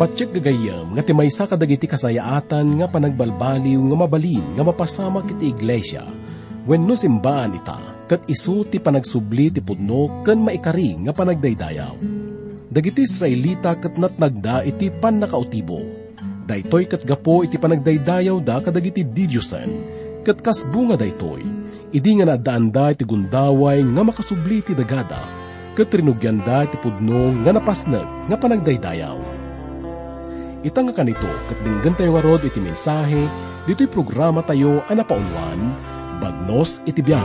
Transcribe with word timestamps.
Patsyak 0.00 0.32
gagayam 0.32 0.96
nga 0.96 1.04
timaysa 1.04 1.44
kadagiti 1.44 1.84
kasayaatan 1.84 2.80
nga 2.80 2.88
panagbalbaliw 2.88 3.76
nga 3.84 3.96
mabalin 4.00 4.56
nga 4.56 4.64
mapasama 4.64 5.20
kiti 5.28 5.52
iglesia. 5.52 6.08
Wenno 6.64 6.96
simbaan 6.96 7.60
ita, 7.60 7.76
kat 8.08 8.24
isu 8.24 8.64
ti 8.72 8.80
panagsubli 8.80 9.52
ti 9.52 9.60
pudno 9.60 10.24
ken 10.24 10.40
maikari 10.40 10.96
nga 11.04 11.12
panagdaydayaw. 11.12 12.00
Dagiti 12.72 13.04
Israelita 13.04 13.76
kat 13.76 14.00
natnagda 14.00 14.64
iti 14.64 14.88
pan 14.88 15.20
nakautibo. 15.20 15.84
Daytoy 16.48 16.88
kat 16.88 17.04
gapo 17.04 17.44
iti 17.44 17.60
panagdaydayaw 17.60 18.40
da 18.40 18.64
kadagiti 18.64 19.04
didyosen, 19.04 19.68
kat 20.24 20.40
kasbunga 20.40 20.96
daytoy. 20.96 21.44
Idi 21.92 22.16
nga 22.16 22.24
nadaan 22.24 22.72
da 22.72 22.96
iti 22.96 23.04
gundaway 23.04 23.84
nga 23.84 24.00
makasubli 24.00 24.64
ti 24.64 24.72
dagada, 24.72 25.20
kat 25.76 25.92
rinugyan 25.92 26.40
da 26.40 26.64
iti 26.64 26.80
pudno 26.80 27.36
nga 27.44 27.52
napasnag 27.52 28.08
nga 28.32 28.36
panagdaydayaw 28.40 29.39
Itang 30.60 30.92
nga 30.92 31.00
kanito, 31.00 31.24
kat 31.48 31.56
dinggan 31.64 31.96
tayo 31.96 32.12
nga 32.12 32.20
rod 32.20 32.44
iti 32.44 32.60
mensahe, 32.60 33.24
dito'y 33.64 33.88
programa 33.88 34.44
tayo 34.44 34.84
anapaunwan, 34.92 35.56
Bagnos 36.20 36.84
iti 36.84 37.00
biyak. 37.00 37.24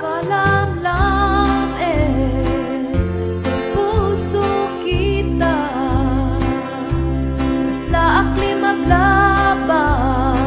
Kalamlam 0.00 1.68
eh, 1.84 2.88
puso 3.76 4.72
kita, 4.80 5.56
Kasla 7.68 8.04
akli 8.24 8.56
maglaban, 8.56 10.40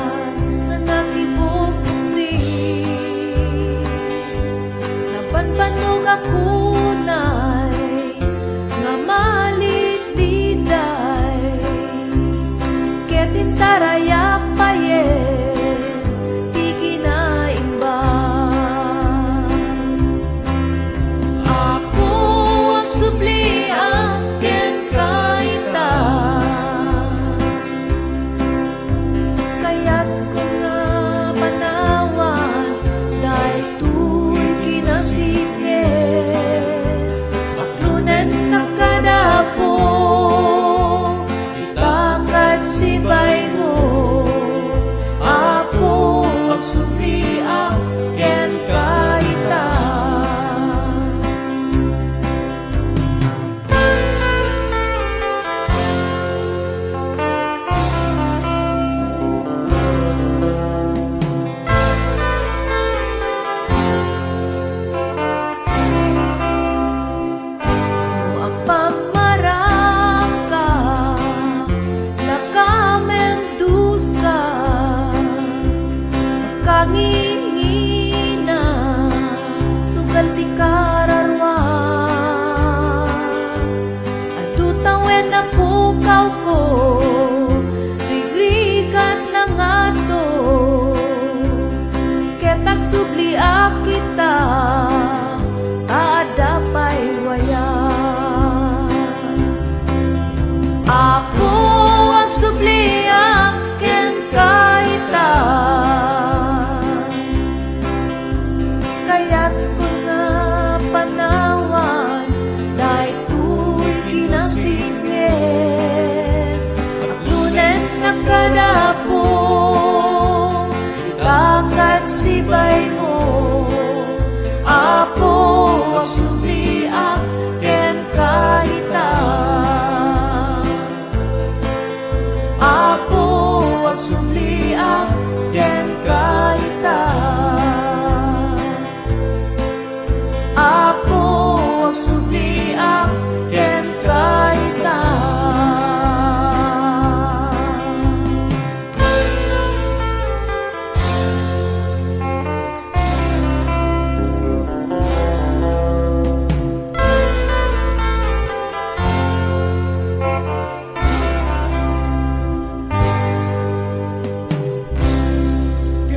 na 0.73 0.81
nakibuksi. 0.81 2.41
Napanpanog 5.13 6.09
ako 6.09 6.52
Kaya't 109.03 109.51
ko 109.77 109.92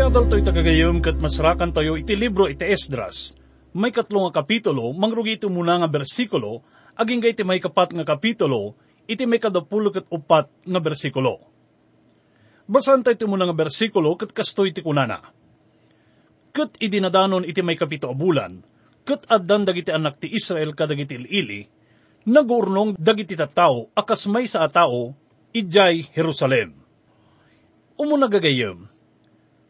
Ti 0.06 0.14
adal 0.14 0.30
to'y 0.30 0.46
tagagayom 0.46 1.02
kat 1.02 1.18
masrakan 1.18 1.74
tayo 1.74 1.98
iti 1.98 2.14
libro 2.14 2.46
iti 2.46 2.62
Esdras. 2.62 3.34
May 3.74 3.90
katlong 3.90 4.30
nga 4.30 4.38
kapitulo, 4.38 4.94
mangrugi 4.94 5.34
ito 5.34 5.50
muna 5.50 5.82
nga 5.82 5.90
bersikulo, 5.90 6.62
aging 6.94 7.26
iti 7.26 7.42
may 7.42 7.58
kapat 7.58 7.90
nga 7.90 8.06
kapitulo, 8.06 8.78
iti 9.10 9.26
may 9.26 9.42
kadapulo 9.42 9.90
kat 9.90 10.06
upat 10.06 10.46
nga 10.62 10.78
bersikulo. 10.78 11.50
Basan 12.70 13.02
tayo 13.02 13.18
iti 13.18 13.26
muna 13.26 13.50
nga 13.50 13.58
bersikulo 13.58 14.14
kat 14.14 14.30
kastoy 14.30 14.70
iti 14.70 14.78
kunana. 14.78 15.18
Kat 16.54 16.78
idinadanon 16.78 17.42
iti 17.42 17.66
may 17.66 17.74
kapito 17.74 18.06
bulan, 18.14 18.62
kat 19.02 19.26
addan 19.26 19.66
dagiti 19.66 19.90
anak 19.90 20.22
ti 20.22 20.30
Israel 20.30 20.70
kadagiti 20.78 21.18
ilili, 21.18 21.66
nagurnong 22.30 22.94
dagiti 22.94 23.34
tattao 23.34 23.90
akas 23.90 24.30
may 24.30 24.46
sa 24.46 24.70
atao, 24.70 25.18
ijay 25.50 26.14
Jerusalem. 26.14 26.78
Umo 27.98 28.14
nagagayom, 28.14 28.94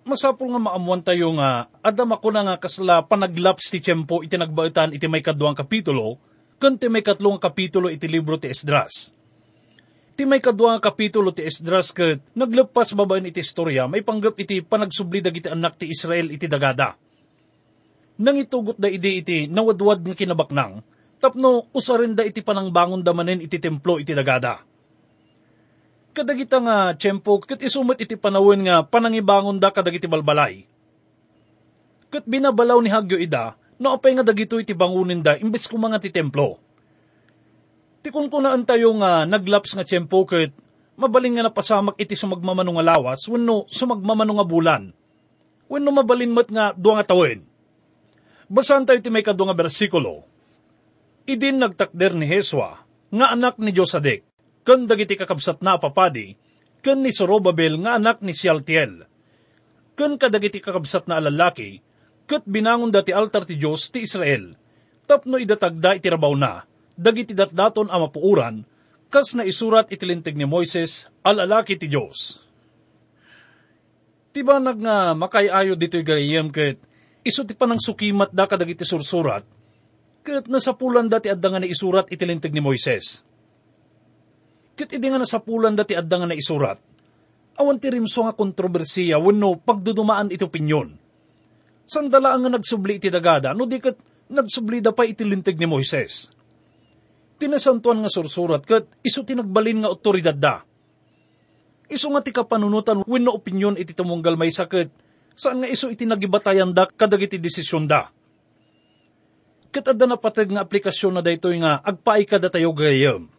masapul 0.07 0.55
nga 0.55 0.63
maamuan 0.63 1.03
tayo 1.03 1.35
nga, 1.35 1.67
adam 1.83 2.15
ako 2.15 2.31
na 2.31 2.47
nga 2.47 2.57
kasla 2.63 3.03
panaglaps 3.03 3.75
ti 3.75 3.83
tiyempo 3.83 4.23
iti 4.23 4.39
nagbaitan 4.39 4.95
iti 4.95 5.11
may 5.11 5.21
kaduang 5.21 5.59
kapitulo, 5.59 6.23
kan 6.63 6.79
ti 6.79 6.87
may 6.87 7.03
katlong 7.03 7.43
kapitulo 7.43 7.91
iti 7.91 8.07
libro 8.07 8.39
ti 8.39 8.47
Esdras. 8.47 9.11
Ti 10.17 10.23
may 10.25 10.39
kaduang 10.39 10.79
kapitulo 10.79 11.35
ti 11.35 11.43
Esdras 11.45 11.91
kat 11.91 12.23
naglepas 12.39 12.95
babaen 12.95 13.29
iti 13.29 13.43
istorya, 13.43 13.91
may 13.91 14.07
panggap 14.07 14.39
iti 14.39 14.63
panagsubli 14.63 15.21
dagiti 15.21 15.51
anak 15.51 15.75
ti 15.75 15.91
Israel 15.91 16.31
iti 16.31 16.47
dagada. 16.47 16.95
Nang 18.17 18.39
itugot 18.41 18.79
da 18.81 18.89
iti 18.89 19.21
iti 19.21 19.39
nawadwad 19.51 20.07
nga 20.07 20.17
kinabaknang, 20.17 20.81
tapno 21.19 21.69
usarin 21.75 22.17
da 22.17 22.23
iti 22.25 22.41
panangbangon 22.41 23.03
da 23.03 23.13
manen 23.13 23.43
iti 23.43 23.59
templo 23.59 23.99
iti 23.99 24.15
dagada 24.15 24.63
kadagita 26.17 26.57
nga 26.65 26.97
tiyempo 26.97 27.37
kat 27.45 27.61
isumat 27.61 28.01
iti 28.01 28.17
panawin 28.17 28.65
nga 28.65 28.81
panangibangon 28.81 29.61
da 29.61 29.69
kadagiti 29.69 30.09
balbalay. 30.09 30.65
Kat 32.09 32.25
binabalaw 32.25 32.81
ni 32.81 32.89
Hagyo 32.89 33.21
ida, 33.21 33.61
no 33.77 33.93
apay 33.93 34.17
nga 34.17 34.25
dagito 34.25 34.57
iti 34.57 34.73
bangunin 34.73 35.21
da 35.21 35.37
imbes 35.37 35.69
ko 35.69 35.77
mga 35.77 36.01
ti 36.01 36.09
templo. 36.09 36.57
Ti 38.01 38.09
kung 38.09 38.33
kunaan 38.33 38.65
tayo 38.65 38.97
nga 38.97 39.29
naglaps 39.29 39.77
nga 39.77 39.85
tiyempo 39.85 40.25
kat 40.25 40.57
mabaling 40.97 41.37
nga 41.37 41.53
napasamak 41.53 42.01
iti 42.01 42.17
sumagmamano 42.17 42.73
nga 42.81 42.97
lawas, 42.97 43.29
wenno 43.29 43.69
sumagmamano 43.69 44.41
nga 44.41 44.49
bulan. 44.49 44.83
Wenno 45.69 45.91
mabalin 45.93 46.33
mat 46.33 46.49
nga 46.49 46.73
duwa 46.73 46.97
nga 46.97 47.13
tawin. 47.13 47.45
Basan 48.49 48.89
tayo 48.89 48.97
iti 48.97 49.13
may 49.13 49.27
kadwa 49.27 49.53
nga 49.53 49.59
bersikulo. 49.59 50.25
Idin 51.27 51.59
nagtakder 51.59 52.15
ni 52.15 52.25
Heswa, 52.31 52.87
nga 53.11 53.27
anak 53.35 53.59
ni 53.59 53.75
Josadek, 53.75 54.26
ken 54.67 54.91
dagiti 54.91 55.15
kakabsat 55.15 55.63
na 55.63 55.79
papadi, 55.79 56.35
ken 56.83 57.07
ni 57.07 57.15
Sorobabel 57.15 57.79
nga 57.87 57.95
anak 57.95 58.19
ni 58.19 58.35
Sialtiel. 58.35 59.07
Ken 59.95 60.19
kadagiti 60.19 60.59
kakabsat 60.59 61.07
na 61.07 61.23
alalaki, 61.23 61.79
ket 62.27 62.43
binangon 62.43 62.91
dati 62.91 63.15
altar 63.15 63.47
ti 63.47 63.55
Dios 63.55 63.95
ti 63.95 64.03
Israel. 64.03 64.59
Tapno 65.07 65.39
idatagda 65.39 65.95
iti 65.95 66.11
rabaw 66.11 66.35
na, 66.35 66.67
dagiti 66.99 67.31
datdaton 67.31 67.87
a 67.87 67.97
mapuuran, 68.03 68.67
kas 69.07 69.39
na 69.39 69.47
isurat 69.47 69.87
itilintig 69.87 70.35
ni 70.35 70.45
Moises, 70.51 71.07
alalaki 71.23 71.79
ti 71.79 71.87
Dios. 71.87 72.43
Tiba 74.35 74.59
nag 74.59 74.83
nga 74.83 75.15
makayayo 75.17 75.79
dito'y 75.79 76.05
gayem 76.05 76.51
ket 76.53 76.77
iso 77.27 77.43
ti 77.43 77.59
panang 77.59 77.83
sukimat 77.83 78.31
da 78.31 78.47
kadagiti 78.47 78.87
sursurat, 78.87 79.43
ket 80.23 80.47
nasapulan 80.47 81.11
dati 81.11 81.31
adda 81.31 81.49
nga 81.55 81.61
na 81.63 81.71
isurat 81.71 82.07
itilintig 82.11 82.55
ni 82.55 82.63
Moises. 82.63 83.26
Ket 84.77 84.93
idi 84.93 85.09
nga 85.09 85.17
nasapulan 85.17 85.73
dati 85.73 85.97
adda 85.97 86.21
nga 86.21 86.29
na 86.29 86.37
isurat, 86.37 86.77
awan 87.57 87.81
ti 87.81 87.89
rimso 87.89 88.21
nga 88.29 88.37
kontrobersiya 88.37 89.17
wenno 89.17 89.57
pagdudumaan 89.57 90.29
iti 90.29 90.45
opinyon. 90.45 90.93
Sandala 91.89 92.37
nga 92.37 92.53
nagsubli 92.53 93.01
iti 93.01 93.09
dagada, 93.09 93.57
no 93.57 93.65
di 93.65 93.81
ket 93.81 93.97
nagsubli 94.29 94.85
da 94.85 94.93
pa 94.93 95.09
itilintig 95.09 95.57
ni 95.57 95.65
Moises. 95.65 96.29
Tinasantuan 97.41 98.05
nga 98.05 98.13
sursurat 98.13 98.61
ket 98.61 98.85
iso 99.01 99.25
tinagbalin 99.25 99.81
nga 99.81 99.93
otoridad 99.93 100.37
da. 100.37 100.61
Iso 101.89 102.13
nga 102.13 102.21
ti 102.21 102.37
kapanunutan 102.37 103.01
wenno 103.09 103.33
opinyon 103.33 103.81
iti 103.81 103.97
tumunggal 103.97 104.37
may 104.37 104.53
sakit, 104.53 104.93
saan 105.33 105.65
nga 105.65 105.73
iso 105.73 105.89
iti 105.89 106.05
nagibatayan 106.05 106.77
da 106.77 106.85
kadagiti 106.85 107.41
desisyon 107.41 107.89
da. 107.89 108.13
Ket 109.73 109.89
adda 109.89 110.05
na 110.05 110.21
patag 110.21 110.53
nga 110.53 110.69
aplikasyon 110.69 111.17
na 111.17 111.25
daytoy 111.25 111.65
nga 111.65 111.81
agpaay 111.81 112.29
kada 112.29 112.53
tayo 112.53 112.77
gayam 112.77 113.33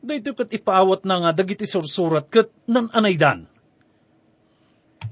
dayto 0.00 0.32
kat 0.32 0.50
ipaawat 0.52 1.04
na 1.04 1.16
nga 1.24 1.30
dagiti 1.36 1.68
sursurat 1.68 2.24
kat 2.26 2.48
nan 2.68 2.88
anaydan. 2.92 3.44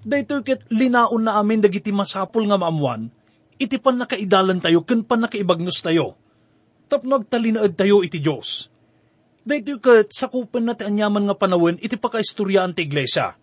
Dayto 0.05 0.40
kat 0.40 0.64
linaon 0.73 1.25
na 1.25 1.37
amin 1.37 1.61
dagiti 1.61 1.93
masapul 1.93 2.49
nga 2.49 2.56
maamuan, 2.56 3.12
iti 3.61 3.76
pan 3.76 4.00
nakaidalan 4.00 4.61
tayo, 4.61 4.85
ken 4.85 5.05
pan 5.05 5.25
nakaibagnos 5.25 5.85
tayo. 5.85 6.17
Tapno 6.88 7.20
agtalinaad 7.20 7.76
tayo 7.76 8.00
iti 8.00 8.20
Diyos. 8.20 8.73
Dayto 9.44 9.76
kat 9.81 10.12
sakupan 10.12 10.69
na 10.69 10.75
anyaman 10.76 11.29
nga 11.29 11.37
panawin, 11.37 11.81
iti 11.81 11.96
pakaistoryaan 12.00 12.73
ti 12.73 12.88
iglesia. 12.88 13.37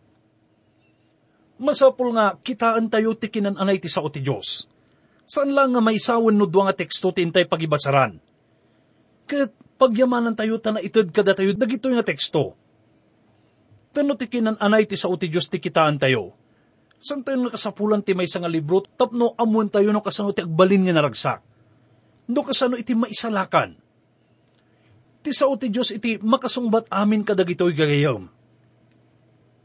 Masapul 1.56 2.12
nga 2.18 2.36
kitaan 2.36 2.92
tayo 2.92 3.16
ti 3.16 3.32
kinananay 3.32 3.80
ti 3.80 3.88
sao 3.88 4.10
ti 4.12 4.20
Diyos. 4.20 4.68
Saan 5.26 5.58
lang 5.58 5.74
nga 5.74 5.82
may 5.82 5.98
sawan 5.98 6.38
no 6.38 6.46
nga 6.46 6.76
teksto 6.78 7.10
ti 7.10 7.26
intay 7.26 7.50
pagibasaran. 7.50 8.22
Kat 9.26 9.50
pagyamanan 9.76 10.36
tayo 10.36 10.60
ta 10.60 10.72
na 10.72 10.84
ited 10.84 11.12
kada 11.12 11.36
tayo 11.36 11.52
dagito 11.56 11.92
nga 11.92 12.06
teksto. 12.06 12.56
Tano 13.96 14.20
ti 14.20 14.28
kinan 14.28 14.60
anay 14.60 14.84
ti 14.88 15.00
sao 15.00 15.16
ti 15.16 15.32
Diyos 15.32 15.48
ti 15.48 15.64
kitaan 15.64 15.96
tayo. 15.96 16.36
San 17.00 17.24
tayo 17.24 17.40
nakasapulan 17.40 18.04
ti 18.04 18.12
may 18.12 18.28
nga 18.28 18.52
libro, 18.52 18.84
tapno 18.84 19.32
amuan 19.40 19.72
tayo 19.72 19.92
no 19.92 20.04
kasano 20.04 20.36
ti 20.36 20.44
agbalin 20.44 20.88
nga 20.88 20.96
naragsak. 20.96 21.40
No 22.32 22.44
kasano 22.44 22.76
iti 22.76 22.92
maisalakan. 22.92 23.78
Ti 25.24 25.32
sao 25.32 25.56
ti 25.56 25.72
Diyos 25.72 25.96
iti 25.96 26.20
makasungbat 26.20 26.92
amin 26.92 27.24
kadagito'y 27.24 27.76
gagayam. 27.76 28.28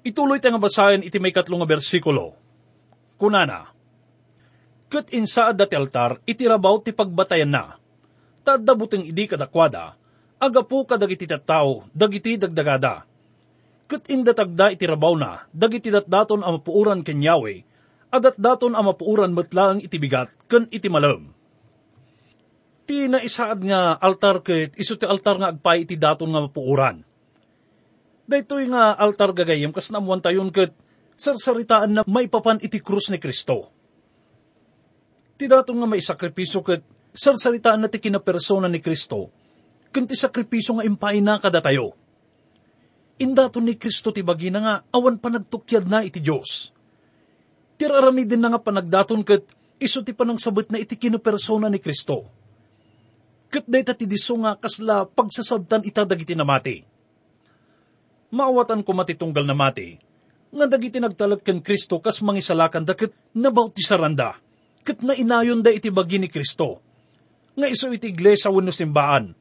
Ituloy 0.07 0.39
tayo 0.39 0.57
nga 0.57 0.65
basahin 0.65 1.07
iti 1.07 1.19
may 1.19 1.35
katlong 1.35 1.65
bersikulo. 1.67 2.39
Kunana, 3.21 3.69
Kat 4.91 5.07
insaad 5.15 5.55
dati 5.55 5.79
altar, 5.79 6.19
iti 6.27 6.51
rabaw 6.51 6.83
ti 6.83 6.91
pagbatayan 6.91 7.47
na. 7.47 7.79
Tadabuteng 8.43 9.07
idi 9.07 9.31
kadakwada, 9.31 9.95
agapo 10.41 10.89
kadagiti 10.89 11.29
tattao, 11.29 11.85
dagiti 11.93 12.41
dagdagada. 12.41 13.05
Kat 13.85 14.09
indatagda 14.09 14.73
iti 14.73 14.89
rabaw 14.89 15.15
na, 15.15 15.45
dagiti 15.53 15.93
datdaton 15.93 16.41
ang 16.41 16.59
mapuuran 16.59 17.05
ken 17.05 17.21
Yahweh, 17.21 17.61
adat 18.11 18.41
daton 18.41 18.75
ang 18.75 18.91
mapuuran 18.91 19.37
metlaang 19.37 19.85
iti 19.85 20.01
bigat, 20.01 20.33
ken 20.49 20.67
iti 20.73 20.89
malam. 20.89 21.31
Ti 22.89 23.07
na 23.07 23.23
isaad 23.23 23.63
nga 23.63 23.95
altar 24.03 24.43
ket 24.43 24.75
iso 24.75 24.99
ti 24.99 25.07
altar 25.07 25.39
nga 25.39 25.51
agpay 25.55 25.87
iti 25.87 25.95
daton 25.95 26.35
nga 26.35 26.43
mapuuran. 26.43 27.07
Daytoy 28.27 28.67
nga 28.71 28.95
altar 28.99 29.31
gagayem 29.35 29.71
kas 29.71 29.95
namuan 29.95 30.23
tayon 30.23 30.51
ket 30.51 30.75
sarsaritaan 31.15 31.91
na 31.95 32.03
maipapan 32.07 32.59
iti 32.63 32.83
krus 32.83 33.11
ni 33.15 33.19
Kristo. 33.23 33.71
Ti 35.39 35.45
daton 35.47 35.79
nga 35.83 35.87
may 35.87 36.03
sakripiso 36.03 36.63
ket 36.67 36.83
sarsaritaan 37.15 37.87
na 37.87 37.91
ti 37.91 38.03
kinapersona 38.03 38.67
ni 38.67 38.79
Kristo, 38.83 39.31
kanti 39.91 40.15
sakripiso 40.15 40.79
nga 40.79 40.87
impay 40.87 41.19
na 41.23 41.39
kada 41.39 41.59
tayo. 41.63 41.95
Indaton 43.21 43.69
ni 43.69 43.77
Kristo 43.77 44.15
ti 44.15 44.25
bagina 44.25 44.59
nga 44.59 44.75
awan 44.97 45.21
pa 45.21 45.29
nagtukyad 45.29 45.85
na 45.85 46.01
iti 46.01 46.25
Diyos. 46.25 46.73
Tirarami 47.77 48.25
din 48.25 48.41
na 48.41 48.57
nga 48.57 48.61
panagdaton 48.63 49.21
ket 49.21 49.45
iso 49.77 50.01
ti 50.01 50.17
panang 50.17 50.41
sabot 50.41 50.65
na 50.73 50.81
iti 50.81 50.97
kinapersona 50.97 51.69
ni 51.69 51.77
Kristo. 51.77 52.29
Ket 53.51 53.67
dayta 53.67 53.93
ti 53.93 54.07
diso 54.07 54.39
nga 54.41 54.57
kasla 54.57 55.05
pagsasabtan 55.05 55.85
ita 55.85 56.07
dagiti 56.07 56.33
namati. 56.39 56.87
Maawatan 58.31 58.87
ko 58.87 58.95
matitunggal 58.95 59.43
na 59.43 59.59
mati, 59.59 59.99
nga 60.55 60.67
dagiti 60.71 61.03
nagtalag 61.03 61.43
ken 61.43 61.59
Kristo 61.59 61.99
kas 61.99 62.23
mangisalakan 62.23 62.87
da 62.87 62.95
ket 62.95 63.11
nabautisaran 63.35 64.15
ket 64.87 65.03
na 65.03 65.19
inayon 65.19 65.67
da 65.67 65.75
iti 65.75 65.91
bagi 65.91 66.23
ni 66.23 66.31
Kristo. 66.31 66.79
Nga 67.59 67.67
iso 67.67 67.91
iti 67.91 68.15
iglesia 68.15 68.55
wenno 68.55 68.71
simbaan. 68.71 69.35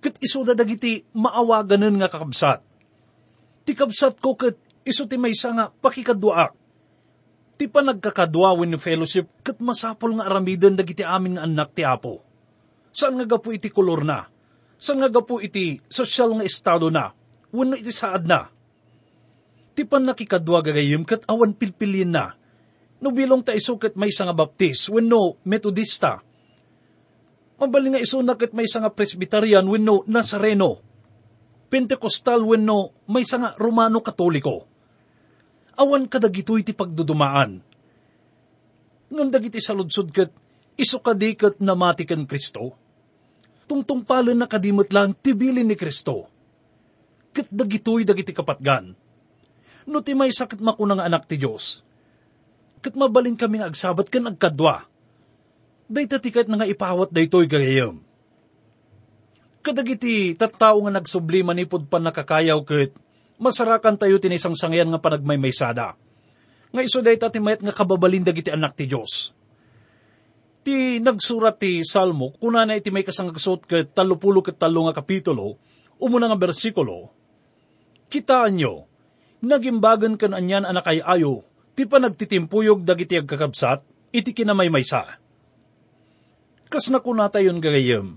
Ket 0.00 0.16
iso 0.24 0.40
da 0.48 0.56
dagiti 0.56 1.04
maawaganen 1.12 2.00
nga 2.00 2.08
kakabsat. 2.08 2.64
Ti 3.68 3.72
kabsat 3.76 4.16
ko 4.16 4.32
ket 4.32 4.56
iso 4.88 5.04
ti 5.04 5.20
maysa 5.20 5.52
nga 5.52 5.68
pakikadwaak. 5.68 6.56
Ti 7.60 7.68
pa 7.68 7.84
nagkakadwa 7.84 8.56
wenno 8.56 8.80
fellowship 8.80 9.28
ket 9.44 9.60
masapol 9.60 10.16
nga 10.16 10.24
aramiden 10.24 10.72
dagiti 10.72 11.04
amin 11.04 11.36
nga 11.36 11.44
anak 11.44 11.76
ti 11.76 11.84
Apo. 11.84 12.24
Saan 12.90 13.20
nga 13.20 13.28
gapu 13.28 13.52
iti 13.52 13.68
kolor 13.68 14.00
na? 14.00 14.24
Saan 14.80 15.04
nga 15.04 15.12
gapu 15.12 15.44
iti 15.44 15.76
sosyal 15.84 16.40
nga 16.40 16.48
estado 16.48 16.88
na? 16.88 17.12
Wenno 17.52 17.76
iti 17.76 17.92
saad 17.92 18.24
na? 18.24 18.48
Ti 19.76 19.84
pan 19.84 20.08
nakikadwa 20.08 20.64
gagayim 20.64 21.04
ket 21.04 21.28
awan 21.28 21.52
pilpilin 21.52 22.16
na. 22.16 22.32
No 23.04 23.12
bilong 23.12 23.44
ta 23.44 23.52
iso 23.52 23.76
ket 23.76 24.00
may 24.00 24.08
nga 24.08 24.32
baptis 24.32 24.88
wenno 24.88 25.36
metodista 25.44 26.24
Mabaling 27.60 27.92
nga 27.92 28.00
iso 28.00 28.24
ket 28.40 28.56
may 28.56 28.64
nga 28.64 28.88
presbyterian 28.88 29.68
wenno 29.68 30.08
Nazareno. 30.08 30.80
Pentecostal 31.68 32.40
wenno 32.40 33.04
may 33.04 33.28
nga 33.28 33.52
Romano 33.60 34.00
Katoliko. 34.00 34.64
Awan 35.76 36.08
kadagitoy 36.08 36.64
ti 36.64 36.72
pagdudumaan. 36.72 37.60
Ngam 39.12 39.28
dagiti 39.28 39.60
saludsod 39.60 40.08
ket 40.08 40.32
iso 40.80 41.04
kadiket 41.04 41.60
na 41.60 41.76
mati 41.76 42.08
ken 42.08 42.24
Kristo. 42.24 42.72
Tungtungpalan 43.68 44.40
na 44.40 44.48
kadimot 44.48 44.88
lang 44.88 45.12
tibilin 45.12 45.68
ni 45.68 45.76
Kristo. 45.76 46.32
Ket 47.30 47.52
dagitoy 47.52 48.08
dagiti 48.08 48.32
kapatgan. 48.32 48.96
No 49.84 50.00
ti 50.00 50.16
may 50.16 50.32
sakit 50.32 50.64
makunang 50.64 51.04
anak 51.04 51.28
ti 51.28 51.36
Diyos. 51.36 51.84
Ket 52.80 52.96
mabalin 52.96 53.36
kami 53.36 53.60
agsabat 53.60 54.08
ken 54.08 54.24
agkadwa 54.32 54.89
day 55.90 56.06
tatikat 56.06 56.46
na 56.46 56.62
nga 56.62 56.70
ipawat 56.70 57.10
daytoy 57.10 57.50
gayam. 57.50 57.98
Kadagiti 59.60 60.38
tattao 60.38 60.78
nga 60.86 61.02
nagsubli 61.02 61.42
manipod 61.42 61.90
pa 61.90 61.98
nakakayaw 61.98 62.62
ket 62.62 62.94
masarakan 63.42 63.98
tayo 63.98 64.22
tinisang 64.22 64.54
sangyan 64.54 64.88
nga 64.94 65.02
panagmaymaysada. 65.02 65.98
Nga 66.70 66.82
iso 66.86 67.02
day 67.02 67.18
tatimayat 67.18 67.66
nga 67.66 67.74
kababalin 67.74 68.22
dagiti 68.22 68.54
anak 68.54 68.78
ti 68.78 68.86
Diyos. 68.86 69.34
Ti 70.62 71.02
nagsurat 71.02 71.58
ti 71.58 71.82
Salmo, 71.82 72.30
kuna 72.38 72.62
na 72.62 72.78
iti 72.78 72.94
may 72.94 73.02
kasangagsot 73.02 73.66
ket 73.66 73.90
talupulo 73.90 74.46
ket 74.46 74.62
talo 74.62 74.86
nga 74.86 74.94
kapitulo, 74.94 75.58
umuna 75.98 76.30
nga 76.30 76.38
bersikulo, 76.38 77.10
Kitaan 78.10 78.58
nyo, 78.58 78.90
nagimbagan 79.38 80.18
kan 80.18 80.34
anyan 80.34 80.66
anak 80.66 80.90
ay 80.90 80.98
ayo, 80.98 81.46
ti 81.78 81.86
panagtitimpuyog 81.86 82.82
dagiti 82.82 83.14
agkakabsat, 83.14 83.86
iti 84.10 84.34
kinamay-maysa 84.34 85.19
Kas 86.70 86.86
na 86.86 87.02
kunata 87.02 87.42
yun 87.42 87.58
gagayam. 87.58 88.14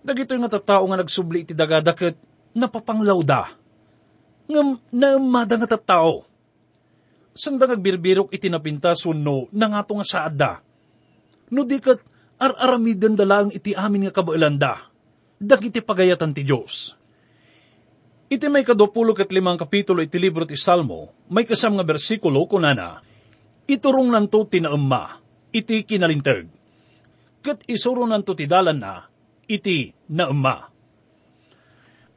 Dagito 0.00 0.32
nga 0.32 0.48
tattao 0.48 0.88
nga 0.88 0.96
nagsubli 0.96 1.44
iti 1.44 1.52
dagadaket 1.52 2.16
napapanglaw 2.56 3.20
da. 3.20 3.52
Ngam 4.48 4.80
naamada 4.96 5.60
nga 5.60 5.76
tattao. 5.76 6.24
Sanda 7.36 7.68
ngagbirbirok 7.68 8.32
iti 8.32 8.48
napintas 8.48 9.04
no 9.12 9.52
nangato 9.52 9.92
nga 9.92 10.06
saad 10.08 10.34
da. 10.40 10.52
No 11.52 11.68
di 11.68 11.76
kat 11.76 12.00
ar-aramiden 12.40 13.12
dalang 13.12 13.52
iti 13.52 13.76
amin 13.76 14.08
nga 14.08 14.24
kabailan 14.24 14.56
da. 14.56 14.88
Dagiti 15.36 15.84
pagayatan 15.84 16.32
ti 16.32 16.48
Diyos. 16.48 16.96
Iti 18.32 18.46
may 18.48 18.64
kadopulo 18.64 19.12
kat 19.12 19.28
limang 19.36 19.60
kapitulo 19.60 20.00
iti 20.00 20.16
libro 20.16 20.48
ti 20.48 20.56
Salmo, 20.56 21.28
may 21.28 21.44
kasam 21.44 21.76
nga 21.76 21.84
bersikulo 21.84 22.42
kunana, 22.48 23.04
Iturong 23.68 24.10
nanto 24.10 24.42
tinaamma, 24.48 25.20
iti 25.52 25.84
kinalintag 25.86 26.55
ket 27.46 27.62
isuro 27.70 28.02
nanto 28.02 28.34
ti 28.34 28.50
dalan 28.50 28.82
na, 28.82 29.06
iti 29.46 29.94
naema. 30.10 30.66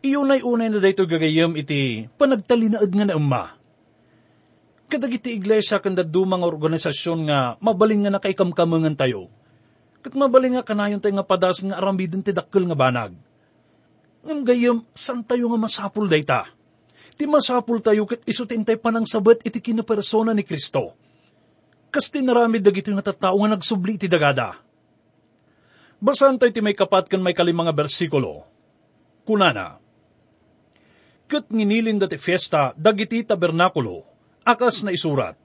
Iunay-unay 0.01 0.73
na 0.73 0.81
dayto 0.81 1.05
gagayam 1.05 1.53
iti 1.53 2.09
panagtalinaad 2.17 2.89
nga 2.89 3.05
na 3.05 3.13
umma. 3.19 3.43
Kadag 4.89 5.21
iti 5.21 5.37
iglesia 5.37 5.77
kanda 5.77 6.01
dumang 6.01 6.41
organisasyon 6.41 7.19
nga 7.29 7.39
mabaling 7.61 8.07
nga 8.07 8.17
nakaikamkamangan 8.17 8.97
tayo. 8.97 9.29
Kat 10.01 10.17
mabaling 10.17 10.57
nga 10.57 10.65
kanayon 10.65 10.97
tayo 10.97 11.13
nga 11.19 11.27
padas 11.27 11.61
nga 11.61 11.77
aramidin 11.77 12.25
ti 12.25 12.33
dakkel 12.33 12.65
nga 12.65 12.79
banag. 12.79 13.13
Ngam 14.25 14.41
gayam, 14.47 14.77
san 14.95 15.21
tayo 15.21 15.51
nga 15.51 15.59
masapul 15.61 16.09
dayta? 16.09 16.49
Ti 17.19 17.27
masapul 17.27 17.83
tayo 17.83 18.07
kat 18.07 18.23
isutin 18.23 18.63
tayo 18.63 18.79
panang 18.79 19.05
sabat 19.05 19.43
iti 19.43 19.59
kinapersona 19.59 20.31
ni 20.31 20.47
Kristo. 20.47 20.95
Kas 21.91 22.07
tinaramid 22.07 22.63
dagito 22.63 22.89
nga 22.95 23.11
tattao 23.11 23.35
nga 23.35 23.51
nagsubli 23.51 23.99
iti 23.99 24.07
dagada. 24.07 24.68
Basan 25.99 26.39
tayo 26.39 26.55
ti 26.55 26.63
may 26.63 26.71
kapat 26.71 27.11
kan 27.11 27.19
may 27.19 27.35
kalimanga 27.35 27.75
bersikulo. 27.75 28.47
Kunana, 29.27 29.83
Kat 31.29 31.45
nginilin 31.45 32.01
dati 32.01 32.17
fiesta 32.17 32.73
dagiti 32.73 33.21
tabernakulo, 33.21 34.01
akas 34.41 34.81
na 34.81 34.89
isurat. 34.89 35.37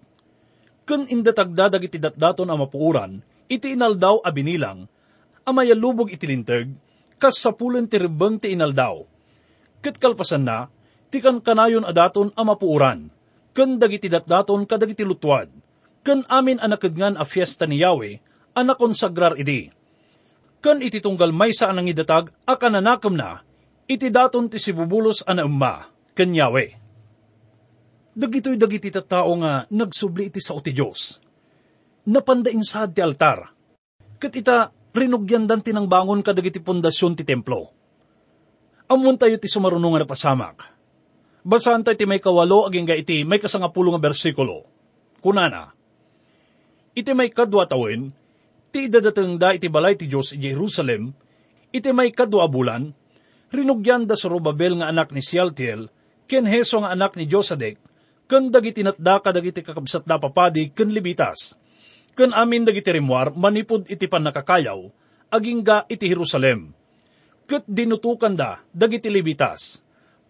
Kun 0.88 1.04
indatagda 1.04 1.76
dagiti 1.76 2.00
datdaton 2.00 2.48
ang 2.48 2.64
mapuuran, 2.64 3.20
iti 3.52 3.76
inaldaw 3.76 4.24
abinilang, 4.24 4.88
amayalubog 5.44 6.08
iti 6.08 6.24
linteg, 6.24 6.72
kas 7.20 7.36
sapulen 7.36 7.84
ti 7.84 8.00
ribeng 8.00 8.40
ti 8.40 8.56
inaldaw. 8.56 9.04
Kat 9.84 10.00
kalpasan 10.00 10.48
na, 10.48 10.72
ti 11.12 11.20
kan 11.20 11.44
kanayon 11.44 11.84
adaton 11.84 12.32
ang 12.32 12.48
mapuuran, 12.48 13.12
kun 13.52 13.76
dagiti 13.76 14.08
datdaton 14.08 14.64
kadagiti 14.64 15.04
lutwad, 15.04 15.52
kun 16.00 16.24
amin 16.32 16.64
anakadngan 16.64 17.20
a 17.20 17.28
fiesta 17.28 17.68
ni 17.68 17.84
Yahweh, 17.84 18.24
anakonsagrar 18.56 19.36
idi. 19.36 19.68
Kun 20.64 20.80
iti 20.80 21.04
tunggal 21.04 21.28
may 21.28 21.52
sa 21.52 21.68
anang 21.68 21.92
idatag, 21.92 22.32
akananakam 22.48 23.12
na, 23.12 23.44
iti 23.84 24.08
daton 24.08 24.48
ti 24.48 24.56
sibubulos 24.56 25.20
ana 25.28 25.44
umma, 25.44 25.92
kanyawe. 26.16 26.64
Dagito'y 28.16 28.56
dagiti 28.56 28.88
tattao 28.88 29.28
nga 29.44 29.68
nagsubli 29.68 30.32
iti 30.32 30.40
sao 30.40 30.64
ti 30.64 30.72
Diyos. 30.72 31.20
Napandain 32.08 32.64
sa 32.64 32.88
ti 32.88 33.04
altar. 33.04 33.52
Kat 34.16 34.32
ita 34.32 34.72
rinugyan 34.96 35.44
dan 35.44 35.60
tinang 35.60 35.84
bangon 35.84 36.24
kadagiti 36.24 36.64
pundasyon 36.64 37.12
ti 37.12 37.28
templo. 37.28 37.68
Amun 38.88 39.20
tayo 39.20 39.36
ti 39.36 39.52
sumarunong 39.52 40.00
nga 40.00 40.02
napasamak. 40.08 40.64
Basahan 41.44 41.84
tayo 41.84 42.00
ti 42.00 42.08
may 42.08 42.24
kawalo 42.24 42.72
aging 42.72 42.88
ga 42.88 42.96
iti 42.96 43.20
may 43.28 43.36
kasangapulo 43.36 43.92
nga 43.92 44.00
bersikulo. 44.00 44.64
Kunana, 45.20 45.76
iti 46.96 47.12
may 47.12 47.28
kadwa 47.28 47.68
tawin, 47.68 48.16
ti 48.74 48.90
idadatang 48.90 49.38
da 49.38 49.54
iti 49.54 49.70
balay 49.70 49.94
ti 49.94 50.10
Diyos 50.10 50.34
i 50.34 50.42
Jerusalem, 50.42 51.14
iti 51.70 51.94
may 51.94 52.10
kadwa 52.10 52.50
bulan, 52.50 52.90
rinugyan 53.54 54.02
da 54.02 54.18
Zorobabel 54.18 54.82
nga 54.82 54.90
anak 54.90 55.14
ni 55.14 55.22
Sialtiel, 55.22 55.86
ken 56.26 56.42
Heso 56.42 56.82
nga 56.82 56.90
anak 56.90 57.14
ni 57.14 57.30
Josadek, 57.30 57.78
ken 58.26 58.50
dagiti 58.50 58.82
natda 58.82 59.22
kadagiti 59.22 59.62
kakabsat 59.62 60.02
da 60.02 60.18
papadi 60.18 60.74
ken 60.74 60.90
libitas. 60.90 61.54
Ken 62.18 62.34
amin 62.34 62.66
dagiti 62.66 62.90
rimwar 62.90 63.30
manipod 63.38 63.86
iti 63.86 64.10
panakakayaw, 64.10 64.90
aging 65.30 65.62
ga 65.62 65.86
iti 65.86 66.10
Jerusalem. 66.10 66.74
Ket 67.46 67.62
dinutukan 67.70 68.34
da 68.34 68.58
dagiti 68.74 69.06
libitas. 69.06 69.78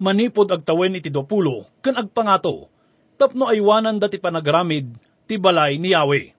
Manipod 0.04 0.52
agtawen 0.52 1.00
iti 1.00 1.08
dopulo 1.08 1.64
ken 1.80 1.96
agpangato. 1.96 2.68
Tapno 3.16 3.48
aywanan 3.48 3.96
dati 3.96 4.20
panagramid 4.20 4.90
ti 5.24 5.40
balay 5.40 5.78
ni 5.80 5.96
Yahweh. 5.96 6.33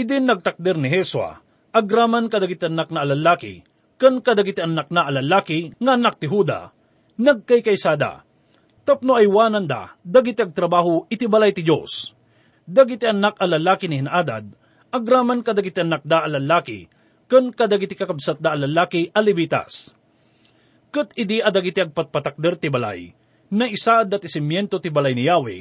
Idin 0.00 0.24
nagtakder 0.24 0.80
ni 0.80 0.88
Heswa, 0.88 1.44
agraman 1.76 2.32
kadagiti 2.32 2.64
anak 2.64 2.88
na 2.88 3.04
alalaki, 3.04 3.60
ken 4.00 4.24
kadagiti 4.24 4.64
anak 4.64 4.88
na 4.88 5.04
alalaki 5.04 5.76
nga 5.76 5.92
anak 5.92 6.16
ti 6.16 6.24
Huda, 6.24 6.72
nagkaykaysada. 7.20 8.24
Tapno 8.88 9.20
ay 9.20 9.28
wanan 9.28 9.68
da, 9.68 9.92
dagiti 10.00 10.40
agtrabaho 10.40 11.04
iti 11.12 11.28
balay 11.28 11.52
ti 11.52 11.60
Diyos. 11.60 12.16
Dagiti 12.64 13.04
anak 13.04 13.36
alalaki 13.44 13.92
ni 13.92 14.00
Hinadad, 14.00 14.48
agraman 14.88 15.44
kadagiti 15.44 15.84
anak 15.84 16.00
da 16.00 16.24
alalaki, 16.24 16.88
ken 17.28 17.52
kadagiti 17.52 17.92
kakabsat 17.92 18.40
da 18.40 18.56
alalaki 18.56 19.12
alibitas. 19.12 19.92
Ket 20.88 21.12
idi 21.12 21.44
adagiti 21.44 21.84
agpatpatakder 21.84 22.56
ti 22.56 22.72
balay, 22.72 23.12
na 23.52 23.68
isaad 23.68 24.16
dati 24.16 24.32
simyento 24.32 24.80
ti 24.80 24.88
balay 24.88 25.12
ni 25.12 25.28
Yahweh, 25.28 25.60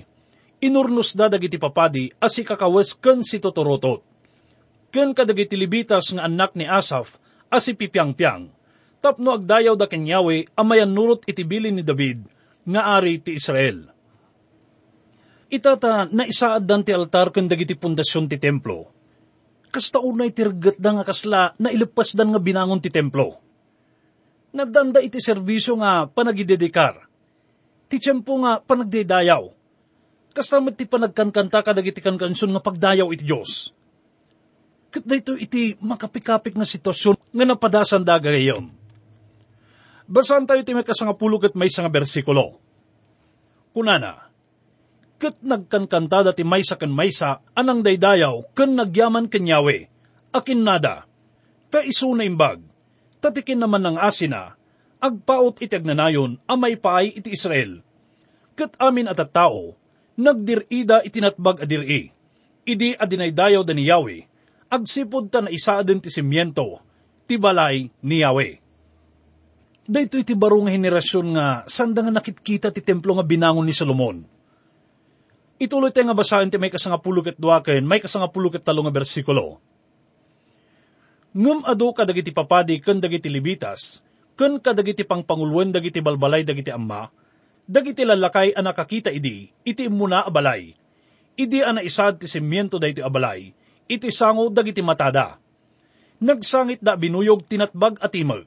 inurnos 0.64 1.12
da 1.12 1.28
dagiti 1.28 1.60
papadi 1.60 2.08
asi 2.24 2.48
kakawes 2.48 2.96
ken 2.96 3.20
si 3.20 3.44
totorotot. 3.44 4.09
Ken 4.90 5.14
kadagiti 5.14 5.54
libitas 5.54 6.10
nga 6.10 6.26
anak 6.26 6.58
ni 6.58 6.66
Asaf, 6.66 7.22
asi 7.54 7.78
pipyang-pyang. 7.78 8.50
Tapno 9.00 9.38
agdayaw 9.38 9.78
da 9.78 9.86
kenyawe 9.86 10.58
amayan 10.58 10.90
nurot 10.90 11.24
iti 11.30 11.46
bilin 11.46 11.78
ni 11.78 11.86
David, 11.86 12.26
nga 12.66 12.98
ari 12.98 13.22
ti 13.22 13.38
Israel. 13.38 13.86
Itata 15.50 16.10
na 16.10 16.26
isaad 16.26 16.66
dan 16.66 16.82
ti 16.82 16.94
altar 16.94 17.30
ken 17.30 17.50
dagiti 17.50 17.78
pundasyon 17.78 18.30
ti 18.30 18.38
templo. 18.42 18.90
Kasta 19.70 20.02
unay 20.02 20.34
tirgat 20.34 20.82
da 20.82 20.98
nga 20.98 21.06
kasla 21.06 21.54
na 21.62 21.70
ilipas 21.70 22.18
dan 22.18 22.34
nga 22.34 22.42
binangon 22.42 22.82
ti 22.82 22.90
templo. 22.90 23.38
Nagdanda 24.50 25.02
iti 25.02 25.22
serbisyo 25.22 25.78
nga 25.78 26.10
panagidedikar. 26.10 27.06
Ti 27.90 27.98
tiyempo 28.02 28.42
nga 28.42 28.62
panagdedayaw. 28.62 29.54
Kasta 30.34 30.62
ti 30.74 30.86
panagkankanta 30.86 31.62
kadagiti 31.62 32.02
kankansyon 32.02 32.58
nga 32.58 32.62
pagdayaw 32.62 33.10
iti 33.14 33.26
Diyos 33.26 33.74
Kat 34.90 35.06
dito 35.06 35.38
iti 35.38 35.78
makapikapik 35.78 36.58
na 36.58 36.66
sitwasyon 36.66 37.14
nga 37.30 37.46
napadasan 37.46 38.02
da 38.02 38.18
gayam. 38.18 38.74
Basan 40.10 40.50
tayo 40.50 40.66
ti 40.66 40.74
may 40.74 40.82
kasangapulo 40.82 41.38
kat 41.38 41.54
may 41.54 41.70
nga 41.70 41.86
bersikulo. 41.86 42.58
Kunana, 43.70 44.26
kat 45.22 45.38
nagkankanta 45.46 46.34
dati 46.34 46.42
maysa 46.42 46.74
kan 46.74 46.90
maysa 46.90 47.46
anang 47.54 47.86
daydayaw 47.86 48.50
kan 48.58 48.74
nagyaman 48.74 49.30
kanyawe, 49.30 49.78
akin 50.34 50.62
nada, 50.66 51.06
ta 51.70 51.86
iso 51.86 52.10
na 52.18 52.26
imbag, 52.26 52.58
tatikin 53.22 53.62
naman 53.62 53.86
ng 53.86 53.98
asina, 54.02 54.58
agpaot 54.98 55.62
iti 55.62 55.78
agnanayon 55.78 56.42
amay 56.50 56.74
paay 56.74 57.14
iti 57.14 57.30
Israel. 57.30 57.86
Kat 58.58 58.74
amin 58.82 59.06
at 59.06 59.22
at 59.22 59.30
tao, 59.30 59.78
nagdirida 60.18 61.06
itinatbag 61.06 61.62
adiri, 61.62 62.10
idi 62.66 62.98
adinaydayaw 62.98 63.62
da 63.62 63.78
ni 63.78 63.86
Yahweh, 63.86 64.29
agsipod 64.70 65.34
ta 65.34 65.42
na 65.42 65.50
isa 65.50 65.82
din 65.82 65.98
ti 65.98 66.14
simyento, 66.14 66.80
ti 67.26 67.36
balay 67.36 67.90
ni 68.06 68.22
Yahweh. 68.22 68.62
Dito 69.90 70.22
iti 70.22 70.38
baro 70.38 70.62
nga 70.62 70.70
henerasyon 70.70 71.28
nga 71.34 71.48
sanda 71.66 72.06
nga 72.06 72.14
nakitkita 72.14 72.70
ti 72.70 72.86
templo 72.86 73.18
nga 73.18 73.26
binangon 73.26 73.66
ni 73.66 73.74
Solomon. 73.74 74.22
Ituloy 75.58 75.90
tayo 75.90 76.08
nga 76.08 76.16
basahin 76.16 76.54
ti 76.54 76.62
may 76.62 76.70
kasangapulog 76.70 77.34
at 77.34 77.38
duwaken, 77.42 77.84
may 77.84 77.98
kasangapulog 77.98 78.62
at 78.62 78.64
talo 78.64 78.86
nga 78.86 78.94
bersikulo. 78.94 79.58
Ngum 81.34 81.66
ado 81.66 81.90
kadagiti 81.92 82.30
papadi 82.30 82.78
ken 82.80 83.02
dagiti 83.02 83.28
libitas, 83.28 84.00
ken 84.38 84.62
kadagiti 84.62 85.04
pangpangulwen 85.04 85.74
dagiti 85.74 86.00
balbalay 86.06 86.46
dagiti 86.46 86.70
amma, 86.70 87.10
dagiti 87.66 88.06
lalakay 88.06 88.54
ang 88.54 88.70
nakakita 88.70 89.10
idi, 89.10 89.50
iti 89.66 89.90
muna 89.90 90.22
abalay. 90.22 90.74
Idi 91.34 91.60
ana 91.66 91.82
isad 91.82 92.22
ti 92.22 92.30
simyento 92.30 92.78
da 92.78 92.88
iti 92.88 93.02
abalay, 93.02 93.52
iti 93.90 94.14
sango 94.14 94.54
dagiti 94.54 94.86
matada. 94.86 95.42
Nagsangit 96.22 96.80
da 96.86 96.94
binuyog 96.94 97.50
tinatbag 97.50 97.98
at 97.98 98.14
imag, 98.14 98.46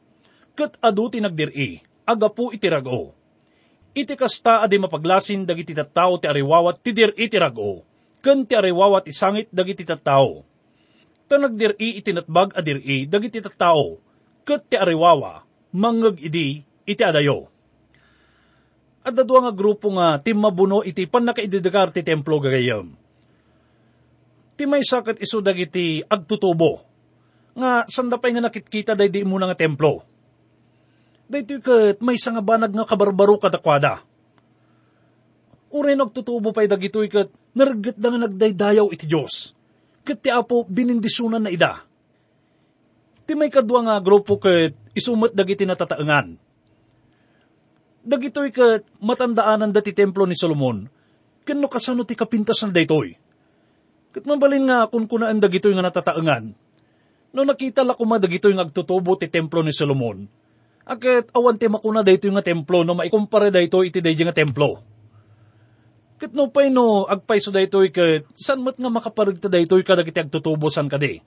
kat 0.55 0.79
adu 0.79 1.11
tinagdiri, 1.11 1.83
agapu 2.07 2.55
iti 2.55 2.71
rago. 2.71 3.11
Iti 3.93 4.15
kasta 4.15 4.63
adi 4.63 4.79
mapaglasin 4.79 5.45
dagiti 5.45 5.75
tattao 5.75 6.17
ti 6.17 6.31
ariwawat 6.31 6.81
ti 6.81 6.95
dir 6.95 7.11
iti 7.19 7.37
rago, 7.37 7.83
ken 8.23 8.47
ti 8.47 8.55
ariwawat 8.55 9.11
isangit 9.11 9.51
dagiti 9.51 9.83
tattao. 9.83 10.47
Tanagdiri 11.27 11.99
iti 11.99 12.15
natbag 12.15 12.55
adiri 12.55 13.09
dagiti 13.11 13.43
tattao, 13.43 13.99
ket 14.47 14.69
ti 14.71 14.77
ariwawa, 14.79 15.43
mangag 15.75 16.23
idi 16.23 16.63
iti 16.87 17.03
adayo. 17.03 17.51
At 19.03 19.19
dadwa 19.19 19.49
nga 19.49 19.53
grupo 19.53 19.91
nga 19.99 20.23
timmabuno 20.23 20.87
iti 20.87 21.11
panakaididikar 21.11 21.91
ti 21.91 22.07
templo 22.07 22.39
gagayam 22.39 23.02
ti 24.63 24.71
may 24.71 24.87
sakat 24.87 25.19
iso 25.19 25.43
dagiti 25.43 26.07
agtutubo. 26.07 26.87
Nga 27.59 27.91
sanda 27.91 28.15
pa 28.15 28.31
nga 28.31 28.47
nakitkita 28.47 28.95
day 28.95 29.11
di 29.11 29.27
mo 29.27 29.35
nga 29.43 29.59
templo. 29.59 30.07
Dahito 31.27 31.59
kat 31.59 31.99
may 31.99 32.15
nga 32.15 32.39
banag 32.39 32.71
nga 32.71 32.87
kabarbaro 32.87 33.43
kadakwada. 33.43 34.07
Uray 35.75 35.99
nagtutubo 35.99 36.55
pa'y 36.55 36.71
dagito 36.71 37.03
kat 37.11 37.35
naragat 37.59 37.99
na 37.99 38.07
nga 38.15 38.21
nagdaydayaw 38.31 38.87
iti 38.95 39.11
Diyos. 39.11 39.51
Kat 40.07 40.23
ti 40.23 40.31
apo 40.31 40.63
binindisunan 40.71 41.43
na 41.43 41.51
ida. 41.51 41.83
Ti 43.27 43.35
may 43.35 43.51
kadwa 43.51 43.83
nga 43.83 43.99
grupo 43.99 44.39
kat 44.39 44.79
isumat 44.95 45.35
dagiti 45.35 45.67
natataangan. 45.67 46.39
Dagitoy 48.07 48.55
kat 48.55 48.87
matandaanan 49.03 49.75
dati 49.75 49.91
templo 49.91 50.23
ni 50.23 50.39
Solomon, 50.39 50.87
kano 51.43 51.67
kasano 51.67 52.07
ti 52.07 52.15
kapintas 52.15 52.63
na 52.63 52.71
daytoy 52.71 53.22
Kat 54.13 54.29
mabalin 54.29 54.69
nga 54.69 54.93
kung 54.93 55.09
kunaan 55.09 55.41
dagitoy 55.41 55.73
nga 55.73 55.89
natataangan. 55.89 56.53
No 57.33 57.49
nakita 57.49 57.81
la 57.81 57.97
kuma 57.97 58.21
dagitoy 58.21 58.53
nga 58.53 58.69
agtutubo 58.69 59.17
ti 59.17 59.33
templo 59.33 59.65
ni 59.65 59.73
Solomon. 59.73 60.29
Akit 60.85 61.33
awan 61.33 61.57
ti 61.57 61.71
makuna 61.71 62.05
dayto 62.05 62.29
nga 62.29 62.45
templo 62.45 62.85
no 62.85 62.93
maikumpare 62.93 63.49
dayto 63.49 63.81
iti 63.81 64.05
daydi 64.05 64.29
nga 64.29 64.37
templo. 64.37 64.85
Kat 66.21 66.37
no 66.37 66.53
pay 66.53 66.69
no 66.69 67.09
agpayso 67.09 67.49
dayto 67.49 67.81
kat 67.89 68.29
san 68.37 68.61
mat 68.61 68.77
nga 68.77 68.93
makaparigta 68.93 69.49
dayto 69.49 69.81
kadagiti 69.81 70.21
agtutubosan 70.21 70.93
kadi. 70.93 71.25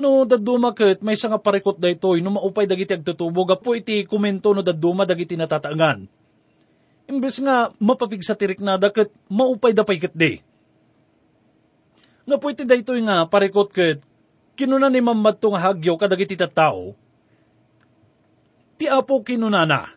No 0.00 0.24
daduma 0.24 0.72
kat 0.72 1.04
may 1.04 1.20
nga 1.20 1.36
parikot 1.36 1.76
dayto 1.76 2.16
no 2.16 2.40
maupay 2.40 2.64
dagiti 2.64 2.96
agtutubo 2.96 3.44
gapo 3.44 3.76
iti 3.76 4.08
komento 4.08 4.56
no 4.56 4.64
daduma 4.64 5.04
dagiti 5.04 5.36
natataangan. 5.36 6.08
Imbes 7.12 7.36
nga 7.44 7.68
mapapigsa 7.76 8.32
tirik 8.32 8.64
na 8.64 8.80
dakat 8.80 9.12
maupay 9.28 9.76
da 9.76 9.84
pay 9.84 10.00
kat 10.00 10.16
di. 10.16 10.40
Nga 12.26 12.36
po 12.42 12.46
iti 12.50 12.66
dayto 12.66 12.92
nga 12.98 13.26
parikot 13.30 13.70
kat 13.70 14.02
kinuna 14.58 14.90
ni 14.90 15.00
mamad 15.00 15.38
nga 15.38 15.60
hagyo 15.70 15.94
kadagiti 15.94 16.34
tattao 16.34 17.06
ti 18.76 18.86
apo 18.86 19.24
kinunana, 19.24 19.88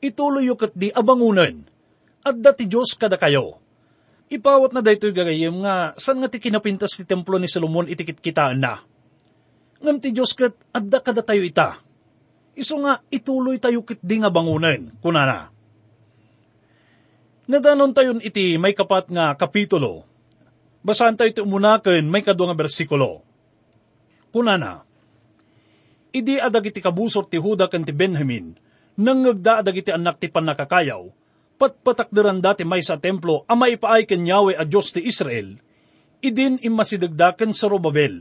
ituloy 0.00 0.48
kat 0.56 0.72
di 0.72 0.88
abangunan, 0.90 1.64
at 2.24 2.36
dati 2.40 2.64
Diyos 2.64 2.96
kada 2.96 3.20
kayo. 3.20 3.60
Ipawat 4.32 4.72
na 4.72 4.80
daytoy 4.80 5.12
gagayim 5.12 5.60
nga, 5.60 5.92
san 6.00 6.16
nga 6.16 6.32
ti 6.32 6.40
kinapintas 6.40 6.96
ti 6.96 7.04
templo 7.04 7.36
ni 7.36 7.44
Solomon 7.44 7.84
itikit 7.84 8.24
kitaan 8.24 8.64
na. 8.64 8.80
Ngam 9.84 10.00
ti 10.00 10.16
Diyos 10.16 10.32
kat 10.32 10.56
adda 10.72 11.04
kada 11.04 11.20
tayo 11.20 11.44
ita. 11.44 11.76
Iso 12.56 12.80
nga 12.80 13.04
ituloy 13.12 13.60
tayo 13.60 13.84
kit 13.84 14.00
di 14.00 14.16
nga 14.24 14.32
bangunan, 14.32 14.96
kunana. 15.04 15.52
Nadanon 17.44 17.92
tayon 17.92 18.24
iti 18.24 18.56
may 18.56 18.72
kapat 18.72 19.12
nga 19.12 19.36
kapitulo. 19.36 20.08
Basahan 20.84 21.16
tayo 21.16 21.32
iti 21.32 21.40
umunakan 21.40 22.04
may 22.04 22.20
kadwa 22.20 22.52
nga 22.52 22.60
bersikulo. 22.60 23.24
Kunana, 24.28 24.84
idi 26.12 26.36
adag 26.36 26.68
iti 26.68 26.84
kabusot 26.84 27.32
ti 27.32 27.40
Huda 27.40 27.72
kan 27.72 27.88
ti 27.88 27.96
Benjamin, 27.96 28.52
nang 29.00 29.24
ngagda 29.24 29.64
adag 29.64 29.80
iti 29.80 29.88
anak 29.88 30.20
ti 30.20 30.28
panakakayaw, 30.28 31.08
patpatakderan 31.56 32.44
dati 32.44 32.68
may 32.68 32.84
sa 32.84 33.00
templo 33.00 33.48
ama 33.48 33.72
ipaay 33.72 34.04
ken 34.04 34.28
Yahweh 34.28 34.60
a 34.60 34.68
Diyos 34.68 34.92
ti 34.92 35.00
Israel, 35.08 35.56
idin 36.20 36.60
imasidagdaken 36.60 37.56
sa 37.56 37.72
Robabel, 37.72 38.20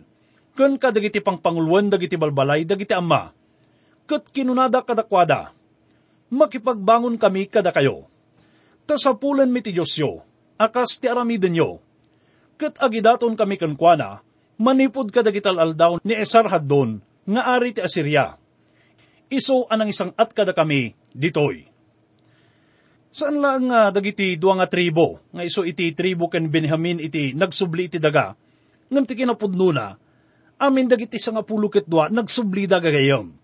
ken 0.56 0.80
kadagiti 0.80 1.20
pangpanguluan 1.20 1.92
dagiti 1.92 2.16
balbalay 2.16 2.64
dagiti 2.64 2.96
ama, 2.96 3.36
ket 4.08 4.32
kinunada 4.32 4.88
kadakwada, 4.88 5.52
makipagbangon 6.32 7.20
kami 7.20 7.52
kada 7.52 7.76
kayo. 7.76 8.08
Tasapulan 8.88 9.52
mi 9.52 9.60
ti 9.60 9.76
Diyos 9.76 10.00
yo, 10.00 10.24
akas 10.56 10.96
ti 11.04 11.12
aramiden 11.12 11.60
yo, 11.60 11.84
ket 12.64 12.80
agidaton 12.80 13.36
kami 13.36 13.60
kenkwana, 13.60 14.24
manipod 14.56 15.12
kadagital 15.12 15.60
aldaw 15.60 16.00
ni 16.08 16.16
Esar 16.16 16.48
Haddon, 16.48 17.04
nga 17.28 17.42
ari 17.52 17.76
ti 17.76 17.84
Assyria. 17.84 18.40
Iso 19.28 19.68
anang 19.68 19.92
isang 19.92 20.16
at 20.16 20.32
kada 20.32 20.56
kami 20.56 20.96
ditoy. 21.12 21.68
Saan 23.12 23.44
lang 23.44 23.68
nga 23.68 23.92
dagiti 23.92 24.40
duwa 24.40 24.64
nga 24.64 24.72
tribo, 24.72 25.20
nga 25.36 25.44
iso 25.44 25.68
iti 25.68 25.92
tribo 25.92 26.32
ken 26.32 26.48
Benjamin 26.48 27.04
iti 27.04 27.36
nagsubli 27.36 27.92
iti 27.92 28.00
daga, 28.00 28.32
ngam 28.88 29.04
ti 29.04 29.14
kinapudno 29.20 29.70
na, 29.76 29.94
amin 30.64 30.88
dagiti 30.88 31.20
sa 31.20 31.36
nga 31.36 31.44
pulo 31.44 31.68
ket 31.68 31.86
dua 31.86 32.08
nagsubli 32.08 32.64
daga 32.64 32.90
gayom. 32.90 33.36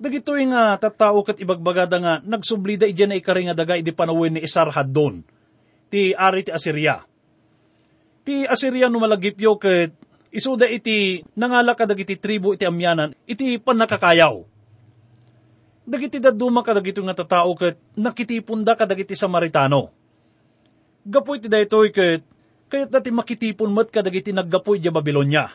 Dagitoy 0.00 0.48
nga 0.48 0.80
tattao 0.80 1.22
ket 1.22 1.38
ibagbagada 1.44 1.96
nga 2.00 2.12
nagsubli 2.24 2.80
da 2.80 2.88
idyan 2.88 3.14
na 3.14 3.20
ikari 3.20 3.46
nga 3.46 3.56
daga 3.56 3.76
idi 3.78 3.92
panawin 3.92 4.36
ni 4.36 4.40
Isar 4.42 4.72
Haddon, 4.72 5.22
ti 5.92 6.16
ari 6.16 6.42
ti 6.42 6.50
Assyria. 6.50 7.09
Ti 8.20 8.44
Assyria 8.44 8.92
no 8.92 9.00
malagipyo 9.00 9.56
ket 9.56 9.96
isuda 10.30 10.68
iti 10.70 11.24
nangala 11.34 11.74
ka 11.74 11.88
dagiti 11.88 12.20
tribo 12.20 12.54
iti 12.54 12.68
amyanan, 12.68 13.16
iti 13.26 13.58
panakakayaw. 13.58 14.46
Dagiti 15.90 16.22
daduma 16.22 16.62
ka 16.62 16.76
dagito 16.76 17.02
nga 17.02 17.16
tatao 17.16 17.50
ket 17.58 17.80
nakitipon 17.98 18.62
da 18.62 18.78
ka 18.78 18.86
dagiti 18.86 19.18
Samaritano. 19.18 19.90
Gapoy 21.02 21.42
iti 21.42 21.48
daytoy 21.50 21.90
ket 21.90 22.22
kayat 22.70 22.92
dati 22.92 23.10
makitipon 23.10 23.72
mat 23.74 23.90
ka 23.90 24.04
dagiti 24.04 24.30
naggapoy 24.30 24.78
di 24.78 24.92
Babylonia. 24.92 25.50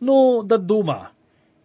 No 0.00 0.40
daduma, 0.40 1.12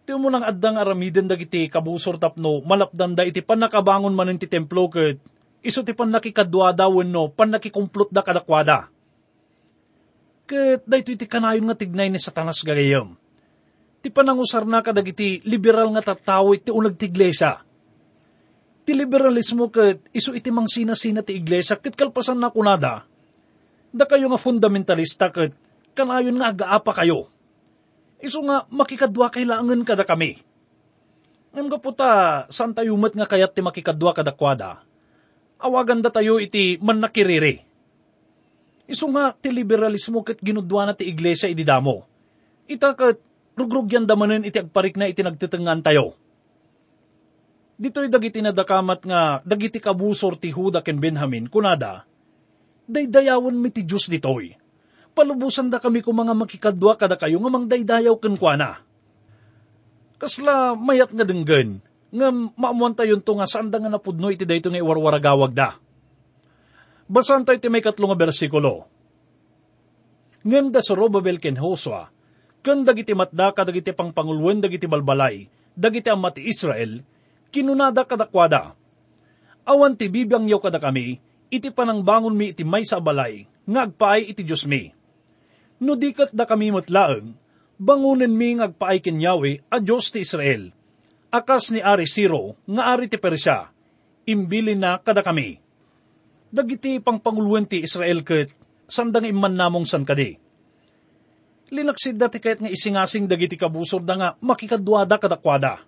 ti 0.02 0.12
mo 0.18 0.28
nang 0.28 0.44
addang 0.44 0.76
aramiden 0.76 1.30
dagiti 1.30 1.70
kabusor 1.70 2.18
tapno 2.18 2.60
malapdan 2.66 3.14
da 3.16 3.22
iti 3.22 3.40
panakabangon 3.40 4.12
manen 4.12 4.36
ti 4.36 4.50
templo 4.50 4.90
ket 4.90 5.22
iso 5.62 5.86
ti 5.86 5.94
panakikadwa 5.94 6.74
dawon 6.74 7.08
no 7.08 7.30
panakikumplot 7.30 8.10
da 8.10 8.26
kadakwada 8.26 8.90
Ket 10.42 10.82
dayto 10.82 11.14
iti 11.14 11.26
kanayon 11.30 11.70
nga 11.70 11.78
tignay 11.78 12.10
ni 12.10 12.18
satanas 12.18 12.66
gagayam. 12.66 13.14
Ti 14.02 14.10
panangusar 14.10 14.66
na 14.66 14.82
kadag 14.82 15.06
iti 15.06 15.38
liberal 15.46 15.94
nga 15.94 16.02
tattawo 16.02 16.58
iti 16.58 16.74
unag 16.74 16.98
ti 16.98 17.06
iglesia. 17.06 17.62
Ti 18.82 18.92
liberalismo 18.98 19.70
ket 19.70 20.10
iso 20.10 20.34
iti 20.34 20.50
mang 20.50 20.66
sina-sina 20.66 21.22
ti 21.22 21.38
iglesia 21.38 21.78
ket 21.78 21.94
kalpasan 21.94 22.42
na 22.42 22.50
kunada. 22.50 23.06
Da 23.94 24.04
kayo 24.10 24.26
nga 24.26 24.42
fundamentalista 24.42 25.30
ket 25.30 25.54
kanayon 25.94 26.42
nga 26.42 26.50
agaapa 26.50 26.90
kayo. 26.98 27.30
Iso 28.18 28.42
nga 28.42 28.66
makikadwa 28.70 29.30
kailangan 29.30 29.86
kada 29.86 30.02
kami. 30.02 30.42
Ngam 31.52 31.68
ga 31.68 31.78
puta, 31.78 32.10
saan 32.48 32.72
tayo 32.74 32.96
nga 32.98 33.28
kayat 33.28 33.52
ti 33.54 33.60
makikadwa 33.62 34.10
kada 34.16 34.32
kwada? 34.34 34.82
Awagan 35.62 36.02
da 36.02 36.10
tayo 36.10 36.42
iti 36.42 36.80
man 36.82 36.98
nakiriri 36.98 37.71
Iso 38.92 39.08
nga 39.08 39.32
ti 39.32 39.48
liberalismo 39.48 40.20
ket 40.20 40.36
ginudwa 40.44 40.84
na 40.84 40.92
ti 40.92 41.08
iglesia 41.08 41.48
ididamo. 41.48 42.04
Ita 42.68 42.92
ket 42.92 43.24
rugrugyan 43.56 44.04
damanen 44.04 44.44
iti 44.44 44.60
agparik 44.60 45.00
na 45.00 45.08
iti 45.08 45.24
nagtitengan 45.24 45.80
tayo. 45.80 46.12
Dito'y 47.80 48.12
dagiti 48.12 48.44
nadakamat 48.44 49.00
nga 49.08 49.40
dagiti 49.48 49.80
kabusor 49.80 50.36
ti 50.36 50.52
Huda 50.52 50.84
ken 50.84 51.00
Benjamin 51.00 51.48
kunada. 51.48 52.04
Daydayawan 52.84 53.56
mi 53.56 53.72
ti 53.72 53.80
Diyos 53.80 54.12
ditoy. 54.12 54.60
Palubusan 55.16 55.72
da 55.72 55.80
kami 55.80 56.04
kung 56.04 56.20
mga 56.20 56.36
makikadwa 56.36 56.92
kada 57.00 57.16
kayo 57.16 57.40
nga 57.40 57.48
mang 57.48 57.64
daydayaw 57.64 58.12
ken 58.20 58.36
kuana. 58.36 58.84
Kasla 60.20 60.76
mayat 60.76 61.16
nga 61.16 61.24
denggen, 61.24 61.80
nga 62.12 62.28
maamuan 62.30 62.92
tayo 62.92 63.16
to 63.24 63.40
nga 63.40 63.48
saan 63.48 63.72
nga 63.72 63.88
napudno 63.88 64.28
iti 64.28 64.44
dayto 64.44 64.68
nga 64.68 64.78
iwarwaragawag 64.78 65.56
da 65.56 65.81
Basan 67.10 67.42
tayo 67.42 67.58
may 67.66 67.82
katlong 67.82 68.14
bersikulo. 68.14 68.86
Ngem 70.42 70.74
da 70.74 70.82
sa 70.82 70.94
Robabel 70.94 71.38
ken 71.38 71.58
Hosua, 71.58 72.10
ken 72.62 72.82
dagiti 72.82 73.14
matda 73.14 73.54
kadagiti 73.54 73.94
pangpangulwen 73.94 74.58
dagiti 74.58 74.90
balbalay, 74.90 75.46
dagiti 75.74 76.10
amat 76.10 76.42
Israel, 76.42 77.02
kinunada 77.54 78.02
kadakwada. 78.02 78.74
Awan 79.62 79.94
ti 79.94 80.10
bibiyang 80.10 80.50
yaw 80.50 80.58
kada 80.58 80.82
kami, 80.82 81.22
iti 81.46 81.70
panangbangon 81.70 82.34
mi 82.34 82.50
iti 82.50 82.66
may 82.66 82.82
sa 82.82 82.98
balay, 82.98 83.46
ngagpaay 83.70 84.34
iti 84.34 84.42
Diyos 84.42 84.66
mi. 84.66 84.90
No 85.78 85.94
dikat 85.94 86.34
da 86.34 86.42
kami 86.42 86.74
matlaeng, 86.74 87.38
bangunan 87.78 88.30
mi 88.34 88.58
ngagpaay 88.58 88.98
ken 88.98 89.22
Yahweh 89.22 89.70
a 89.70 89.78
Diyos 89.78 90.10
ti 90.10 90.26
Israel. 90.26 90.74
Akas 91.30 91.70
ni 91.70 91.78
Ari 91.78 92.10
Siro, 92.10 92.58
nga 92.66 92.90
Ari 92.94 93.06
ti 93.06 93.16
Persya, 93.16 93.70
imbilin 94.26 94.82
na 94.82 94.98
kada 94.98 95.22
kami 95.22 95.61
dagiti 96.52 97.00
pangpanguluan 97.00 97.64
ti 97.64 97.80
Israel 97.80 98.20
ket 98.20 98.52
sandang 98.84 99.24
iman 99.24 99.56
namong 99.56 99.88
san 99.88 100.04
kadi. 100.04 100.36
Linaksid 101.72 102.20
dati 102.20 102.36
kahit 102.36 102.60
nga 102.60 102.68
isingasing 102.68 103.24
dagiti 103.24 103.56
kabusor 103.56 104.04
da 104.04 104.14
nga 104.20 104.28
makikadwada 104.44 105.16
kadakwada. 105.16 105.80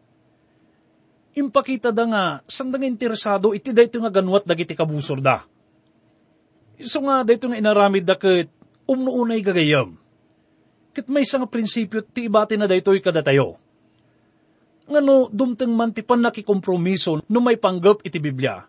Impakita 1.36 1.92
da 1.92 2.04
nga 2.08 2.22
sandang 2.48 2.88
interesado 2.88 3.52
iti 3.52 3.76
dayto 3.76 4.00
nga 4.00 4.08
ganwat 4.08 4.48
dagiti 4.48 4.72
kabusor 4.72 5.20
da. 5.20 5.44
Iso 6.80 7.04
nga 7.04 7.20
dayto 7.20 7.52
nga 7.52 7.60
inaramid 7.60 8.08
da 8.08 8.16
ket 8.16 8.48
umnuunay 8.88 9.44
gagayam. 9.44 10.00
Ket 10.96 11.12
may 11.12 11.28
nga 11.28 11.44
prinsipyo 11.44 12.00
ti 12.00 12.32
ibati 12.32 12.56
na 12.56 12.64
daytoy 12.64 13.04
kadatayo. 13.04 13.60
Ngano 14.88 15.28
dumteng 15.28 15.72
man 15.76 15.92
ti 15.92 16.00
pan 16.00 16.24
nakikompromiso 16.24 17.20
no 17.28 17.38
may 17.44 17.60
panggap 17.60 18.00
iti 18.08 18.16
Biblia. 18.16 18.64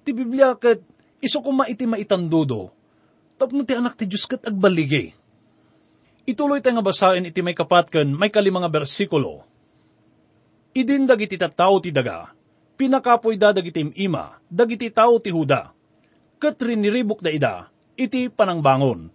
Ti 0.00 0.10
Biblia 0.16 0.56
ket 0.56 0.91
Iso 1.22 1.38
kuma 1.38 1.70
iti 1.70 1.86
maitandudo, 1.86 2.74
tapno 3.38 3.62
ti 3.62 3.78
anak 3.78 3.94
ti 3.94 4.10
Diyos 4.10 4.26
kat 4.26 4.42
agbaligi. 4.42 5.14
Ituloy 6.26 6.58
tayo 6.58 6.82
nga 6.82 6.86
basahin 6.90 7.30
iti 7.30 7.38
may 7.46 7.54
kapatkan 7.54 8.10
may 8.10 8.26
kalimanga 8.26 8.66
bersikulo. 8.66 9.46
Idin 10.74 11.06
dagiti 11.06 11.38
tattao 11.38 11.78
ti 11.78 11.94
daga, 11.94 12.34
pinakapoy 12.74 13.38
da 13.38 13.54
dagiti 13.54 13.86
ima, 14.02 14.34
dagiti 14.50 14.90
tao 14.90 15.22
ti 15.22 15.30
huda, 15.30 15.70
kat 16.42 16.58
riniribok 16.58 17.22
da 17.22 17.30
ida, 17.30 17.54
iti 17.94 18.26
panangbangon. 18.26 19.06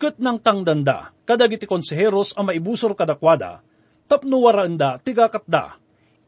Kat 0.00 0.16
nang 0.16 0.40
tangdanda, 0.40 1.12
kadagiti 1.28 1.68
konseheros 1.68 2.32
ang 2.32 2.48
maibusor 2.48 2.96
kadakwada, 2.96 3.60
tapno 4.08 4.40
waraanda 4.40 4.96
tigakatda, 5.04 5.76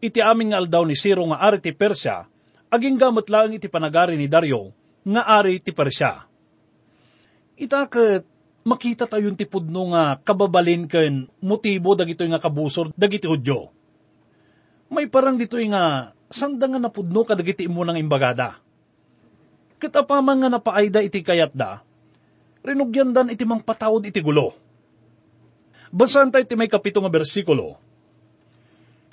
iti 0.05 0.20
amin 0.20 0.52
nga 0.52 0.61
aldaw 0.61 0.85
ni 0.85 0.92
Siro 0.92 1.24
nga 1.33 1.40
ari 1.40 1.64
ti 1.64 1.72
Persya, 1.72 2.28
aging 2.68 3.00
gamot 3.00 3.33
lang 3.33 3.57
iti 3.57 3.72
panagari 3.72 4.20
ni 4.20 4.28
Dario, 4.28 4.82
nga 5.03 5.23
ari 5.27 5.59
ti 5.59 5.75
Persya. 5.75 6.27
Itaket, 7.59 8.27
makita 8.62 9.11
tayo 9.11 9.31
ti 9.35 9.47
pudno 9.47 9.91
nga 9.95 10.19
kababalin 10.23 10.87
ken 10.87 11.27
motibo 11.43 11.99
dagito 11.99 12.23
nga 12.27 12.43
kabusor 12.43 12.95
dagiti 12.95 13.27
Hudyo. 13.27 13.71
May 14.93 15.09
parang 15.09 15.41
dito 15.41 15.57
nga, 15.57 16.12
sanda 16.29 16.69
nga 16.69 16.77
napudno 16.77 17.25
kadagiti 17.25 17.65
mo 17.65 17.81
ng 17.83 17.97
imbagada. 17.97 18.61
Katapaman 19.81 20.45
nga 20.45 20.51
napaayda 20.53 21.01
iti 21.01 21.25
kayat 21.25 21.57
da, 21.57 21.81
rinugyan 22.62 23.11
dan 23.11 23.33
iti 23.33 23.43
mang 23.43 23.65
patawod 23.65 24.05
iti 24.05 24.21
gulo. 24.23 24.55
Basahan 25.93 26.33
tayo 26.33 26.45
iti 26.45 26.57
may 26.57 26.71
kapito 26.71 27.01
nga 27.01 27.12
bersikulo. 27.12 27.77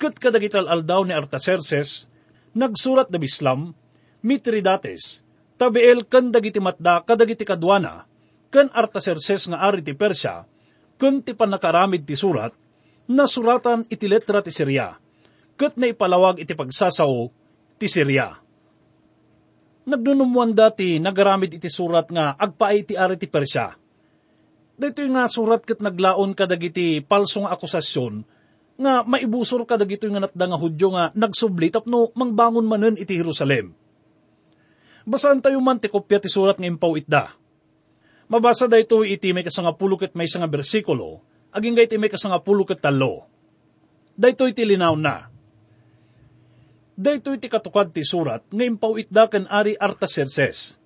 Kat 0.00 0.16
kadagital 0.16 0.64
aldaw 0.64 1.04
ni 1.04 1.12
Artaserses, 1.12 2.08
nagsurat 2.56 3.08
da 3.12 3.20
bislam, 3.20 3.76
Mitridates, 4.20 5.24
tabeel 5.60 6.08
kan 6.08 6.32
dagiti 6.32 6.56
matda 6.56 7.04
kadagiti 7.04 7.44
kadwana, 7.44 8.08
kan 8.48 8.72
Artaserses 8.72 9.44
nga 9.52 9.60
ari 9.60 9.84
ti 9.84 9.92
Persya, 9.92 10.48
kan 10.96 11.20
ti 11.20 11.36
panakaramid 11.36 12.08
ti 12.08 12.16
surat, 12.16 12.56
na 13.04 13.28
suratan 13.28 13.84
iti 13.92 14.08
letra 14.08 14.40
ti 14.40 14.48
Syria, 14.48 14.96
kat 15.60 15.76
na 15.76 15.92
ipalawag 15.92 16.40
iti 16.40 16.56
pagsasaw 16.56 17.12
ti 17.76 17.86
Syria. 17.92 18.40
Nagdunumuan 19.84 20.56
dati 20.56 20.96
nagaramid 20.96 21.52
iti 21.52 21.68
surat 21.68 22.08
nga 22.08 22.32
agpaay 22.40 22.88
ti 22.88 22.94
ari 22.96 23.20
ti 23.20 23.28
Persya. 23.28 23.76
Dito 24.80 25.04
nga 25.12 25.28
surat 25.28 25.60
kat 25.60 25.84
naglaon 25.84 26.32
kadagiti 26.32 27.04
palsong 27.04 27.44
akusasyon 27.44 28.24
nga 28.80 29.04
maibusor 29.04 29.68
kadagito 29.68 30.08
nga 30.08 30.24
natda 30.24 30.48
nga 30.48 30.56
hudyo 30.56 30.96
nga 30.96 31.12
nagsubli 31.12 31.68
tapno 31.68 32.08
mangbangon 32.16 32.64
manen 32.64 32.96
iti 32.96 33.20
Jerusalem. 33.20 33.76
Basaan 35.08 35.40
tayo 35.40 35.60
man 35.64 35.80
ti 35.80 35.88
kopya 35.88 36.20
ti 36.20 36.28
surat 36.28 36.60
nga 36.60 36.68
impaw 36.68 36.92
itda. 37.00 37.32
Mabasa 38.30 38.70
da 38.70 38.78
ito 38.78 39.02
iti 39.02 39.34
may 39.34 39.42
kasangapulo 39.42 39.98
ket 39.98 40.14
may 40.14 40.28
nga 40.28 40.46
bersikulo, 40.46 41.18
aging 41.50 41.74
iti 41.80 41.98
may 41.98 42.12
kasangapulo 42.12 42.62
ket 42.62 42.78
talo. 42.78 43.26
Dayto 44.14 44.46
iti 44.46 44.62
linaw 44.62 44.94
na. 44.94 45.26
Dayto 46.94 47.32
iti 47.32 47.48
katukad 47.48 47.90
ti 47.90 48.04
surat 48.04 48.44
nga 48.46 48.64
impaw 48.64 49.00
itda 49.00 49.26
ken 49.32 49.48
ari 49.48 49.74
Artaserses. 49.74 50.76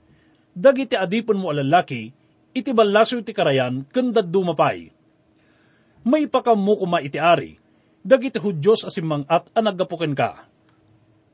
Dagiti 0.54 0.94
adipon 0.94 1.34
mo 1.34 1.50
alalaki, 1.50 2.14
iti 2.54 2.70
balaso 2.70 3.18
iti 3.18 3.34
karayan 3.34 3.82
ken 3.90 4.14
daddu 4.14 4.46
mapay. 4.46 4.94
May 6.06 6.30
pakamu 6.30 6.78
kuma 6.78 7.02
iti 7.02 7.18
ari, 7.18 7.58
dagiti 8.06 8.38
hudyos 8.38 8.86
asimang 8.86 9.26
at 9.26 9.50
anagapuken 9.50 10.14
ka. 10.14 10.46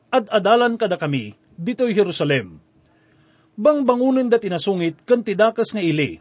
Ad 0.08 0.26
adalan 0.32 0.80
kada 0.80 0.96
kami, 0.96 1.36
dito'y 1.60 1.92
Jerusalem. 1.92 2.69
Bang 3.60 3.84
bangunin 3.84 4.32
da 4.32 4.40
tinasungit, 4.40 5.04
kan 5.04 5.20
tidakas 5.20 5.76
nga 5.76 5.84
ili, 5.84 6.16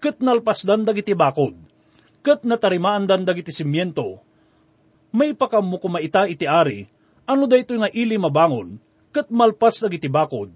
kat 0.00 0.24
nalpasdan 0.24 0.88
dagiti 0.88 1.12
bakod, 1.12 1.52
kat 2.24 2.40
natarimaan 2.40 3.04
dan 3.04 3.28
dagiti 3.28 3.52
simyento, 3.52 4.24
may 5.12 5.36
pakamu 5.36 5.76
kumaita 5.76 6.24
iti 6.24 6.48
ari, 6.48 6.88
ano 7.28 7.44
da 7.44 7.60
ito 7.60 7.76
nga 7.76 7.92
ili 7.92 8.16
mabangon, 8.16 8.80
kat 9.12 9.28
malpas 9.28 9.84
dagiti 9.84 10.08
bakod, 10.08 10.48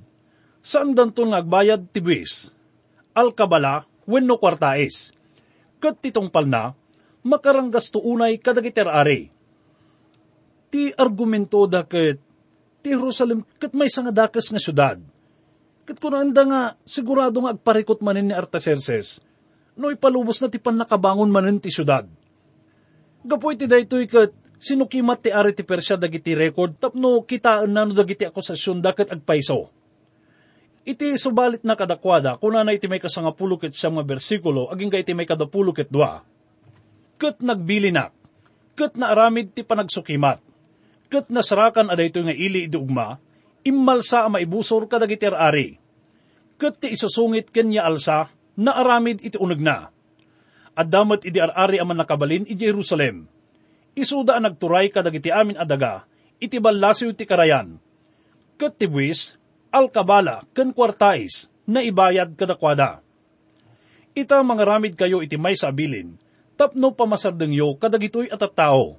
saan 0.64 0.96
danton 0.96 1.28
nga 1.28 1.44
agbayad 1.44 1.92
tibwis, 1.92 2.56
alkabala, 3.12 3.84
wenno 4.08 4.40
kwartaes, 4.40 5.12
kat 5.76 6.00
titong 6.00 6.32
palna, 6.32 6.72
makaranggas 7.20 7.92
unay 8.00 8.40
kadagiter 8.40 8.88
ari. 8.88 9.28
Ti 10.72 10.96
argumento 10.96 11.68
da 11.68 11.84
kat, 11.84 12.16
ti 12.80 12.96
Jerusalem 12.96 13.44
kat 13.60 13.76
may 13.76 13.92
nga 13.92 14.24
dakas 14.24 14.48
nga 14.48 14.56
syudad. 14.56 14.98
Kat 15.84 16.00
kuno 16.00 16.16
anda 16.16 16.42
nga, 16.48 16.62
sigurado 16.88 17.44
nga 17.44 17.52
agparikot 17.52 18.00
manin 18.00 18.32
ni 18.32 18.34
Artaserses, 18.34 19.20
no 19.76 19.92
ipalubos 19.92 20.40
na 20.40 20.48
ti 20.48 20.56
pan 20.56 20.80
nakabangon 20.80 21.28
manin 21.28 21.60
ti 21.60 21.68
syudad. 21.68 22.08
Gapoy 23.24 23.60
ti 23.60 23.68
daytoy 23.68 24.08
kat, 24.08 24.32
sinukimat 24.56 25.20
ti 25.20 25.28
ari 25.28 25.52
ti 25.52 25.60
Persya 25.60 26.00
dagiti 26.00 26.32
record, 26.32 26.80
tapno 26.80 27.20
kitaan 27.28 27.68
na 27.68 27.84
no 27.84 27.92
dagiti 27.92 28.24
akusasyon 28.24 28.80
dakat 28.80 29.12
agpaiso. 29.12 29.68
Iti 30.84 31.16
subalit 31.16 31.64
na 31.64 31.76
kadakwada, 31.76 32.36
kuna 32.36 32.60
na 32.64 32.76
iti 32.76 32.84
may 32.88 33.00
kasangapulo 33.00 33.56
ket 33.56 33.72
siyam 33.72 33.96
nga 33.96 34.04
bersikulo, 34.04 34.68
aging 34.68 34.92
ka 34.92 35.00
iti 35.00 35.16
may 35.16 35.24
kadapulo 35.24 35.72
ket 35.72 35.88
dua. 35.88 36.24
Kat 37.16 37.40
nagbilinak, 37.40 38.12
kat 38.76 38.92
naaramid 38.96 39.56
ti 39.56 39.64
panagsukimat, 39.64 40.44
kat 41.08 41.32
nasarakan 41.32 41.88
aday 41.88 42.12
nga 42.12 42.36
ili 42.36 42.68
idugma, 42.68 43.16
immalsa 43.64 44.28
maibusor 44.28 44.86
kadagiti 44.86 45.26
ari. 45.26 45.80
Kat 46.60 46.78
ti 46.78 46.94
isusungit 46.94 47.50
kanya 47.50 47.88
alsa, 47.88 48.30
na 48.54 48.78
aramid 48.78 49.18
iti 49.24 49.34
unag 49.40 49.58
na. 49.58 49.90
At 50.78 50.86
damat 50.86 51.26
iti 51.26 51.42
arari 51.42 51.82
aman 51.82 51.98
nakabalin 51.98 52.46
i 52.46 52.54
Jerusalem. 52.54 53.26
Isuda 53.94 54.38
ang 54.38 54.46
nagturay 54.46 54.90
kadagiti 54.90 55.30
amin 55.34 55.58
adaga, 55.58 56.06
iti 56.38 56.58
balasiw 56.58 57.14
ti 57.14 57.26
karayan. 57.26 57.78
Kat 58.54 58.78
ti 58.78 58.86
buwis, 58.86 59.34
alkabala, 59.74 60.46
ken 60.54 60.70
kwartais, 60.70 61.50
na 61.66 61.82
ibayad 61.82 62.38
kadakwada. 62.38 63.02
Ita 64.14 64.38
mga 64.46 64.62
ramid 64.62 64.94
kayo 64.94 65.26
iti 65.26 65.34
may 65.34 65.58
sabilin, 65.58 66.14
tapno 66.54 66.94
pamasardeng 66.94 67.50
yo 67.50 67.74
kadagitoy 67.74 68.30
at 68.30 68.42
tao. 68.54 68.98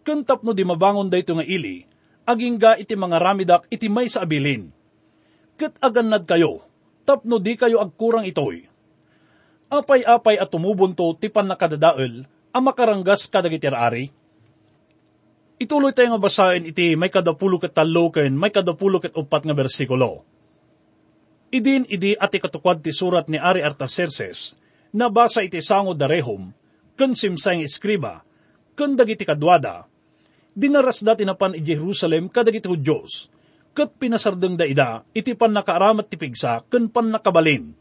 Ken 0.00 0.24
tapno 0.24 0.56
di 0.56 0.64
mabangon 0.64 1.12
dayto 1.12 1.36
nga 1.36 1.44
ili, 1.44 1.84
aging 2.26 2.56
ga 2.58 2.78
iti 2.78 2.94
mga 2.94 3.18
ramidak 3.18 3.62
iti 3.68 3.90
may 3.90 4.06
sabilin. 4.06 4.70
Ket 5.58 5.76
agannad 5.82 6.24
kayo, 6.26 6.64
tapno 7.02 7.38
di 7.42 7.54
kayo 7.58 7.82
agkurang 7.82 8.26
itoy. 8.26 8.66
Apay-apay 9.72 10.36
at 10.36 10.52
tumubunto 10.52 11.16
tipan 11.16 11.48
na 11.48 11.56
kadadael, 11.56 12.28
ang 12.52 12.62
makaranggas 12.62 13.26
kadagitir 13.32 13.72
ari. 13.72 14.12
Ituloy 15.56 15.94
tayo 15.94 16.12
nga 16.12 16.20
basahin 16.20 16.68
iti 16.68 16.98
may 16.98 17.08
kadapulo 17.08 17.56
ket 17.62 17.72
talo 17.72 18.10
ken 18.10 18.34
may 18.34 18.50
kadapulo 18.50 18.98
ket 18.98 19.14
upat 19.14 19.46
nga 19.46 19.54
bersikulo. 19.54 20.26
Idin 21.52 21.84
idi 21.86 22.16
ati 22.16 22.40
katukwad 22.40 22.80
ti 22.80 22.96
surat 22.96 23.28
ni 23.28 23.36
Ari 23.36 23.60
Artaserses, 23.60 24.56
nabasa 24.96 25.44
iti 25.44 25.60
sango 25.60 25.92
darehom, 25.92 26.48
ken 26.96 27.12
simsay 27.12 27.60
nga 27.60 27.68
iskriba, 27.68 28.14
ken 28.72 28.96
dagiti 28.96 29.28
kadwada, 29.28 29.84
dinaras 30.52 31.00
dati 31.00 31.24
napan 31.24 31.56
i 31.56 31.60
Jerusalem 31.64 32.28
kadagiti 32.28 32.68
Hudyos, 32.68 33.28
ket 33.72 33.96
pinasardeng 33.96 34.56
da 34.56 34.68
ida, 34.68 34.90
iti 35.16 35.32
pan 35.32 35.52
nakaaramat 35.52 36.06
ti 36.08 36.16
pigsa, 36.20 36.64
ken 36.68 36.92
pan 36.92 37.08
nakabalin. 37.08 37.72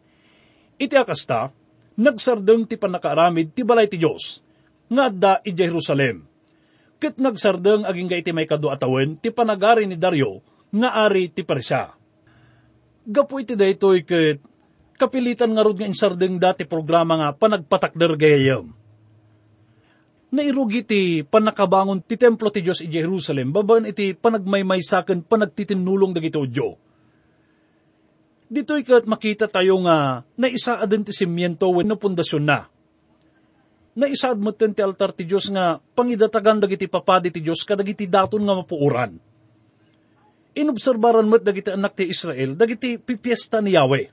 Iti 0.80 0.96
akasta, 0.96 1.52
nagsardeng 2.00 2.66
ti 2.66 2.80
pan 2.80 2.96
nakaaramid 2.96 3.52
ti 3.52 3.62
balay 3.62 3.92
ti 3.92 4.00
Diyos, 4.00 4.40
nga 4.88 5.12
adda 5.12 5.44
i 5.44 5.52
Jerusalem. 5.52 6.26
Ket 7.02 7.18
nagsardeng 7.20 7.84
aging 7.86 8.10
ga 8.10 8.18
iti 8.18 8.32
may 8.32 8.48
kadu 8.48 8.72
atawen 8.72 9.20
ti 9.20 9.30
panagari 9.34 9.86
ni 9.86 10.00
Dario, 10.00 10.40
nga 10.72 10.96
ari 10.96 11.28
ti 11.30 11.44
Persya. 11.44 11.92
Gapu 13.02 13.42
iti 13.42 13.58
daytoy 13.58 14.06
ket 14.08 14.40
kapilitan 15.02 15.58
nga 15.58 15.66
rod 15.66 15.82
nga 15.82 15.90
insardeng 15.90 16.38
dati 16.38 16.64
programa 16.70 17.18
nga 17.18 17.30
panagpatakder 17.34 18.14
gayayam. 18.22 18.81
Nairugi 20.32 20.88
ti 20.88 21.02
panakabangon 21.28 22.00
ti 22.08 22.16
templo 22.16 22.48
ti 22.48 22.64
Diyos 22.64 22.80
i 22.80 22.88
Jerusalem, 22.88 23.52
baban 23.52 23.84
iti 23.84 24.16
panagmaymaysaken 24.16 25.28
panagtitinulong 25.28 26.16
dagiti 26.16 26.40
Udyo. 26.40 26.80
Dito'y 28.48 28.84
kat 28.88 29.04
makita 29.12 29.52
tayo 29.52 29.84
nga 29.84 30.24
na 30.40 30.48
isa 30.48 30.80
adin 30.80 31.04
ti 31.04 31.12
simyento 31.12 31.68
wenno 31.68 32.00
pundasyon 32.00 32.44
na. 32.48 32.68
Na 33.92 34.08
isa 34.08 34.32
admutten 34.32 34.72
ti 34.72 34.80
altar 34.80 35.12
ti 35.12 35.28
Diyos 35.28 35.52
nga 35.52 35.84
pangidatagan 35.84 36.64
dagiti 36.64 36.88
papadi 36.88 37.28
ti 37.28 37.44
Diyos 37.44 37.68
kadagiti 37.68 38.08
daton 38.08 38.48
nga 38.48 38.56
mapuuran. 38.56 39.20
Inobserbaran 40.56 41.28
mo't 41.28 41.44
dagiti 41.44 41.76
anak 41.76 42.00
ti 42.00 42.08
Israel 42.08 42.56
dagiti 42.56 42.96
pipiesta 42.96 43.60
ni 43.60 43.76
Yahweh. 43.76 44.08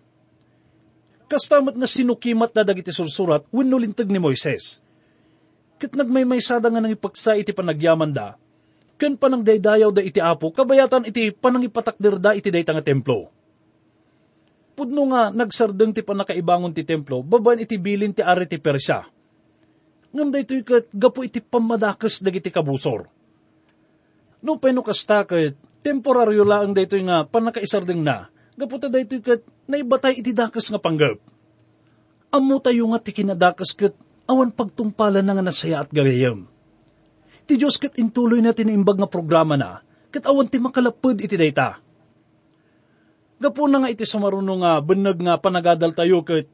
Kastamat 1.31 1.79
nga 1.79 1.87
sinukimat 1.87 2.51
na 2.59 2.67
dagiti 2.67 2.91
sursurat 2.91 3.47
wenno 3.55 3.79
lintag 3.79 4.11
ni 4.11 4.19
Moises 4.19 4.83
ket 5.79 5.95
nagmaymaysada 5.95 6.69
nga 6.69 6.83
nang 6.83 6.93
ipaksa 6.93 7.39
iti 7.39 7.55
panagyaman 7.55 8.11
da, 8.11 8.35
ken 8.99 9.15
panang 9.15 9.47
daydayaw 9.47 9.95
da 9.95 10.03
iti 10.03 10.19
apo, 10.19 10.51
kabayatan 10.51 11.07
iti 11.07 11.31
panang 11.31 11.63
ipatakder 11.63 12.19
da 12.19 12.35
iti 12.35 12.51
dayta 12.51 12.75
nga 12.75 12.83
templo. 12.83 13.31
Pudno 14.75 15.11
nga 15.11 15.31
nagsardeng 15.31 15.95
ti 15.95 16.03
panakaibangon 16.03 16.75
ti 16.75 16.83
templo, 16.83 17.23
baban 17.23 17.63
iti 17.63 17.79
bilin 17.79 18.15
ti 18.15 18.23
ari 18.23 18.47
ti 18.51 18.59
Persya. 18.59 19.07
Ngam 20.11 20.35
da 20.35 20.43
ito'y 20.43 20.63
kat 20.67 20.87
gapo 20.91 21.23
iti 21.23 21.39
pamadakas 21.39 22.23
dagiti 22.23 22.51
kabusor. 22.51 23.07
No 24.43 24.59
peno 24.59 24.83
kasta 24.83 25.27
kat 25.27 25.55
temporaryo 25.83 26.43
lang 26.43 26.75
da 26.75 26.83
ito'y 26.83 27.07
nga 27.07 27.23
panakaisardeng 27.27 28.03
na, 28.03 28.31
gapo 28.59 28.83
ta 28.83 28.91
da 28.91 28.99
ito'y 28.99 29.23
kat 29.23 29.43
naibatay 29.71 30.19
iti 30.19 30.35
dakas 30.35 30.71
nga 30.71 30.83
panggap. 30.83 31.23
Amo 32.35 32.59
tayo 32.59 32.87
nga 32.91 32.99
ti 32.99 33.15
kinadakas 33.15 33.75
kat 33.79 33.95
awan 34.29 34.53
pagtumpalan 34.53 35.25
na 35.25 35.33
nga 35.35 35.45
nasaya 35.45 35.81
at 35.81 35.91
gagayam. 35.91 36.45
Ti 37.49 37.57
Diyos 37.57 37.81
kat 37.81 37.97
intuloy 37.97 38.45
na 38.45 38.53
tinimbag 38.53 39.01
nga 39.01 39.09
programa 39.09 39.57
na, 39.57 39.81
kat 40.13 40.29
awan 40.29 40.47
ti 40.47 40.61
makalapod 40.61 41.17
iti 41.17 41.33
dayta. 41.35 41.81
Gapo 43.41 43.65
na 43.65 43.81
nga 43.83 43.89
iti 43.89 44.05
sumaruno 44.05 44.61
nga 44.61 44.85
benag 44.85 45.17
nga 45.25 45.41
panagadal 45.41 45.97
tayo 45.97 46.21
kat 46.21 46.45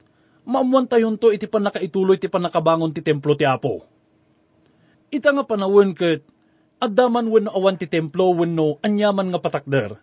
maamuan 0.47 0.87
tayon 0.87 1.19
to 1.19 1.35
iti 1.35 1.51
panakaituloy 1.51 2.21
ti 2.21 2.31
panakabangon 2.31 2.95
ti 2.95 3.03
templo 3.03 3.35
ti 3.35 3.43
Apo. 3.43 3.83
Ita 5.11 5.35
nga 5.35 5.43
panawin 5.43 5.97
kat 5.97 6.23
Addaman 6.85 7.31
wenno 7.33 7.49
awan 7.55 7.81
ti 7.81 7.89
templo 7.89 8.35
wenno 8.37 8.77
anyaman 8.85 9.33
nga 9.33 9.41
patakder. 9.41 9.97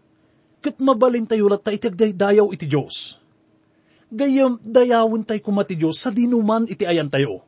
Kat 0.65 0.81
mabalin 0.81 1.29
tayo 1.29 1.45
lat 1.45 1.61
ta 1.61 1.69
itagday 1.69 2.17
dayaw 2.17 2.49
iti 2.49 2.65
Diyos. 2.65 3.21
Gayam 4.09 4.57
dayawin 4.65 5.21
tay 5.21 5.45
kumati 5.45 5.77
Diyos 5.77 6.01
sa 6.01 6.09
dinuman 6.09 6.65
iti 6.65 6.81
ayan 6.81 7.11
tayo. 7.11 7.45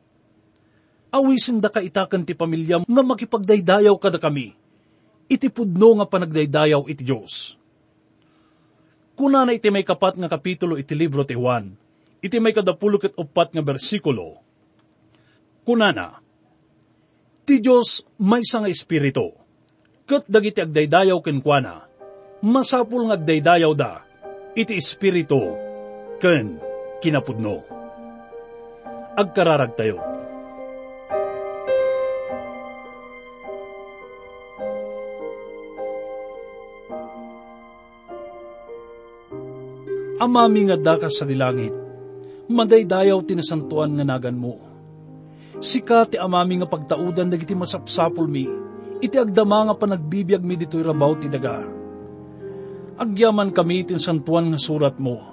Awisin 1.14 1.62
da 1.62 1.70
ka 1.70 1.78
itakan 1.78 2.26
ti 2.26 2.34
pamilyam 2.34 2.82
nga 2.82 3.02
makipagdaydayaw 3.06 3.94
kada 4.02 4.18
kami. 4.18 4.50
Iti 5.30 5.46
pudno 5.46 6.02
nga 6.02 6.10
panagdaydayaw 6.10 6.90
iti 6.90 7.06
Diyos. 7.06 7.54
Kuna 9.14 9.46
na 9.46 9.54
iti 9.54 9.70
may 9.70 9.86
kapat 9.86 10.18
nga 10.18 10.26
kapitulo 10.26 10.74
iti 10.74 10.90
libro 10.98 11.22
ti 11.22 11.38
Juan, 11.38 11.70
iti 12.18 12.42
may 12.42 12.50
kadapulo 12.50 12.98
ket 12.98 13.14
upat 13.14 13.54
nga 13.54 13.62
bersikulo. 13.62 14.42
Kuna 15.62 15.94
na, 15.94 16.18
ti 17.46 17.62
Diyos 17.62 18.02
may 18.18 18.42
nga 18.42 18.66
espiritu, 18.66 19.30
ket 20.10 20.26
dagiti 20.26 20.66
agdaydayaw 20.66 21.22
kenkwana, 21.22 21.86
masapul 22.42 23.06
nga 23.06 23.14
agdaydayaw 23.14 23.72
da, 23.78 24.02
iti 24.58 24.74
espiritu, 24.74 25.40
ken 26.18 26.58
kinapudno. 26.98 27.62
Agkararag 29.14 29.78
tayo. 29.78 30.13
Amami 40.24 40.72
nga 40.72 40.80
dakas 40.80 41.20
sa 41.20 41.28
dilangit, 41.28 41.76
madaydayaw 42.48 43.20
tinasantuan 43.28 43.92
nga 43.92 44.08
nagan 44.08 44.40
mo. 44.40 44.56
Sika 45.60 46.08
ti 46.08 46.16
amami 46.16 46.64
nga 46.64 46.68
pagtaudan 46.72 47.28
dagiti 47.28 47.52
masapsapol 47.52 48.24
mi, 48.24 48.48
iti 49.04 49.20
agdama 49.20 49.68
nga 49.68 49.76
panagbibiyag 49.76 50.40
mi 50.40 50.56
dito'y 50.56 50.80
rabaw 50.80 51.12
ti 51.20 51.28
daga. 51.28 51.68
Agyaman 52.96 53.52
kami 53.52 53.84
tin 53.84 54.00
santuan 54.00 54.48
nga 54.48 54.56
surat 54.56 54.96
mo, 54.96 55.28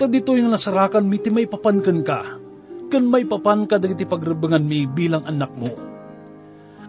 ta 0.00 0.08
dito'y 0.08 0.40
nga 0.40 0.56
nasarakan 0.56 1.04
mi 1.04 1.20
ti 1.20 1.28
may 1.28 1.44
papankan 1.44 2.00
ka, 2.00 2.40
kan 2.88 3.04
may 3.04 3.28
papan 3.28 3.68
ka 3.68 3.76
dagiti 3.76 4.08
pagrebangan 4.08 4.64
mi 4.64 4.88
bilang 4.88 5.28
anak 5.28 5.52
mo. 5.52 5.68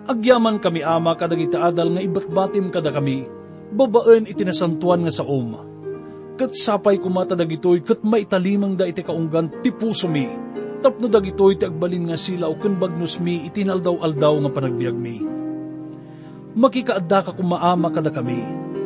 Agyaman 0.07 0.63
kami 0.63 0.87
ama 0.87 1.19
kadagiti 1.19 1.59
adal 1.59 1.99
nga 1.99 1.99
ibatbatim 1.99 2.71
kada 2.71 2.95
kami, 2.95 3.27
babaen 3.75 4.23
itinasantuan 4.23 5.03
nga 5.03 5.11
sa 5.11 5.27
um 5.27 5.64
kat 6.35 6.51
sapay 6.51 6.99
kumata 6.99 7.33
dagitoy 7.33 7.79
kat 7.79 8.03
maitalimang 8.03 8.75
da 8.75 8.83
iti 8.83 9.01
kaunggan 9.01 9.63
ti 9.63 9.71
puso 9.71 10.11
mi. 10.11 10.27
Tapno 10.83 11.07
dagitoy 11.07 11.57
ti 11.57 11.63
agbalin 11.65 12.11
nga 12.11 12.19
sila 12.19 12.51
o 12.51 12.55
kan 12.59 12.75
bagnos 12.75 13.17
mi 13.23 13.47
itinaldaw-aldaw 13.47 14.35
nga 14.45 14.51
panagbiag 14.51 14.97
mi. 14.99 15.17
Makikaadda 16.55 17.19
ka 17.25 17.31
kumaama 17.35 17.91
kada 17.91 18.11
kami, 18.11 18.39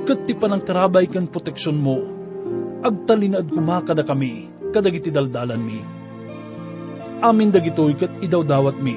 kat 0.06 0.26
ti 0.26 0.34
panang 0.34 0.64
tarabay 0.64 1.06
kan 1.10 1.30
proteksyon 1.30 1.78
mo. 1.78 2.02
Agtalinad 2.82 3.52
kumakada 3.52 4.02
kami, 4.02 4.48
kadagiti 4.72 5.12
daldalan 5.12 5.62
mi. 5.62 5.80
Amin 7.20 7.52
dagitoy 7.52 8.00
kat 8.00 8.14
idawdawat 8.24 8.80
mi. 8.80 8.96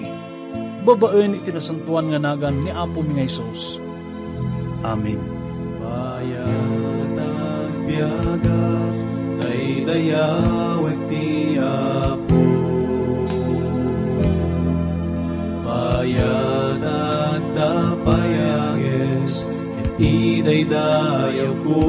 Babaen 0.86 1.36
itinasantuan 1.36 2.14
nga 2.14 2.20
nagan 2.22 2.62
ni 2.62 2.70
Apo 2.70 3.02
mi 3.02 3.18
nga 3.18 3.26
Isos. 3.26 3.82
Amen. 4.82 5.18
Bayan 5.82 6.71
dapayagis 18.02 19.44
iti 19.82 20.42
daydayaw 20.42 21.52
ko 21.62 21.80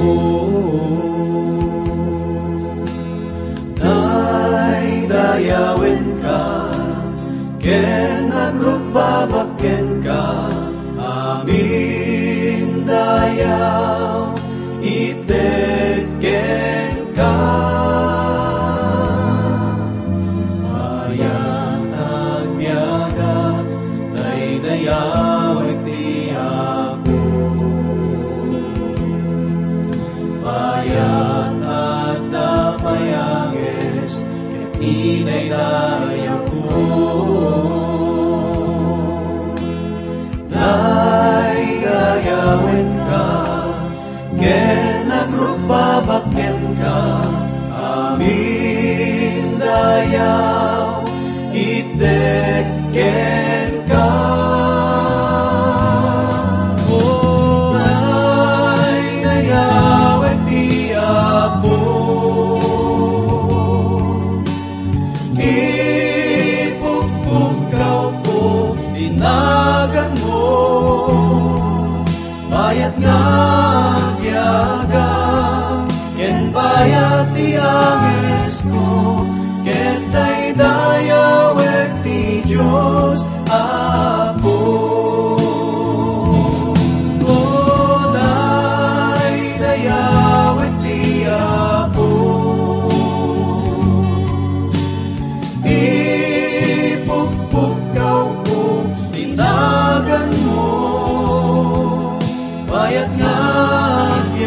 Daydayawin 4.93 6.03
ka 6.23 6.43
ken 7.59 8.29
nagrugbabaken 8.31 10.03
ka 10.03 10.23
amin 10.99 12.87
dayaw 12.87 14.31
iteken 14.83 15.62
Ken 44.43 45.07
nagrugbabaken 45.07 46.75
ka? 46.75 46.99
Amin 47.71 49.55
dayaw 49.55 51.07
Iteken 51.55 52.75
ka 52.91 53.32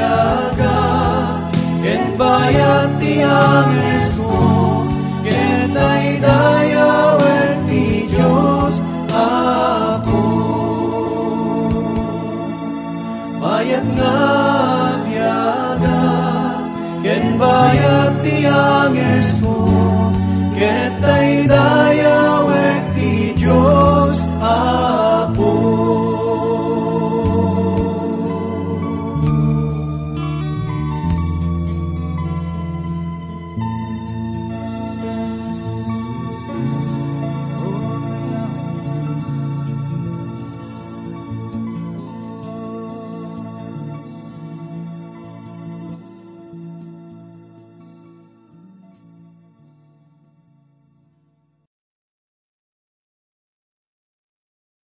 agyaga 0.07 0.79
Ken 1.83 2.03
bayat 2.19 2.91
ti 3.01 3.13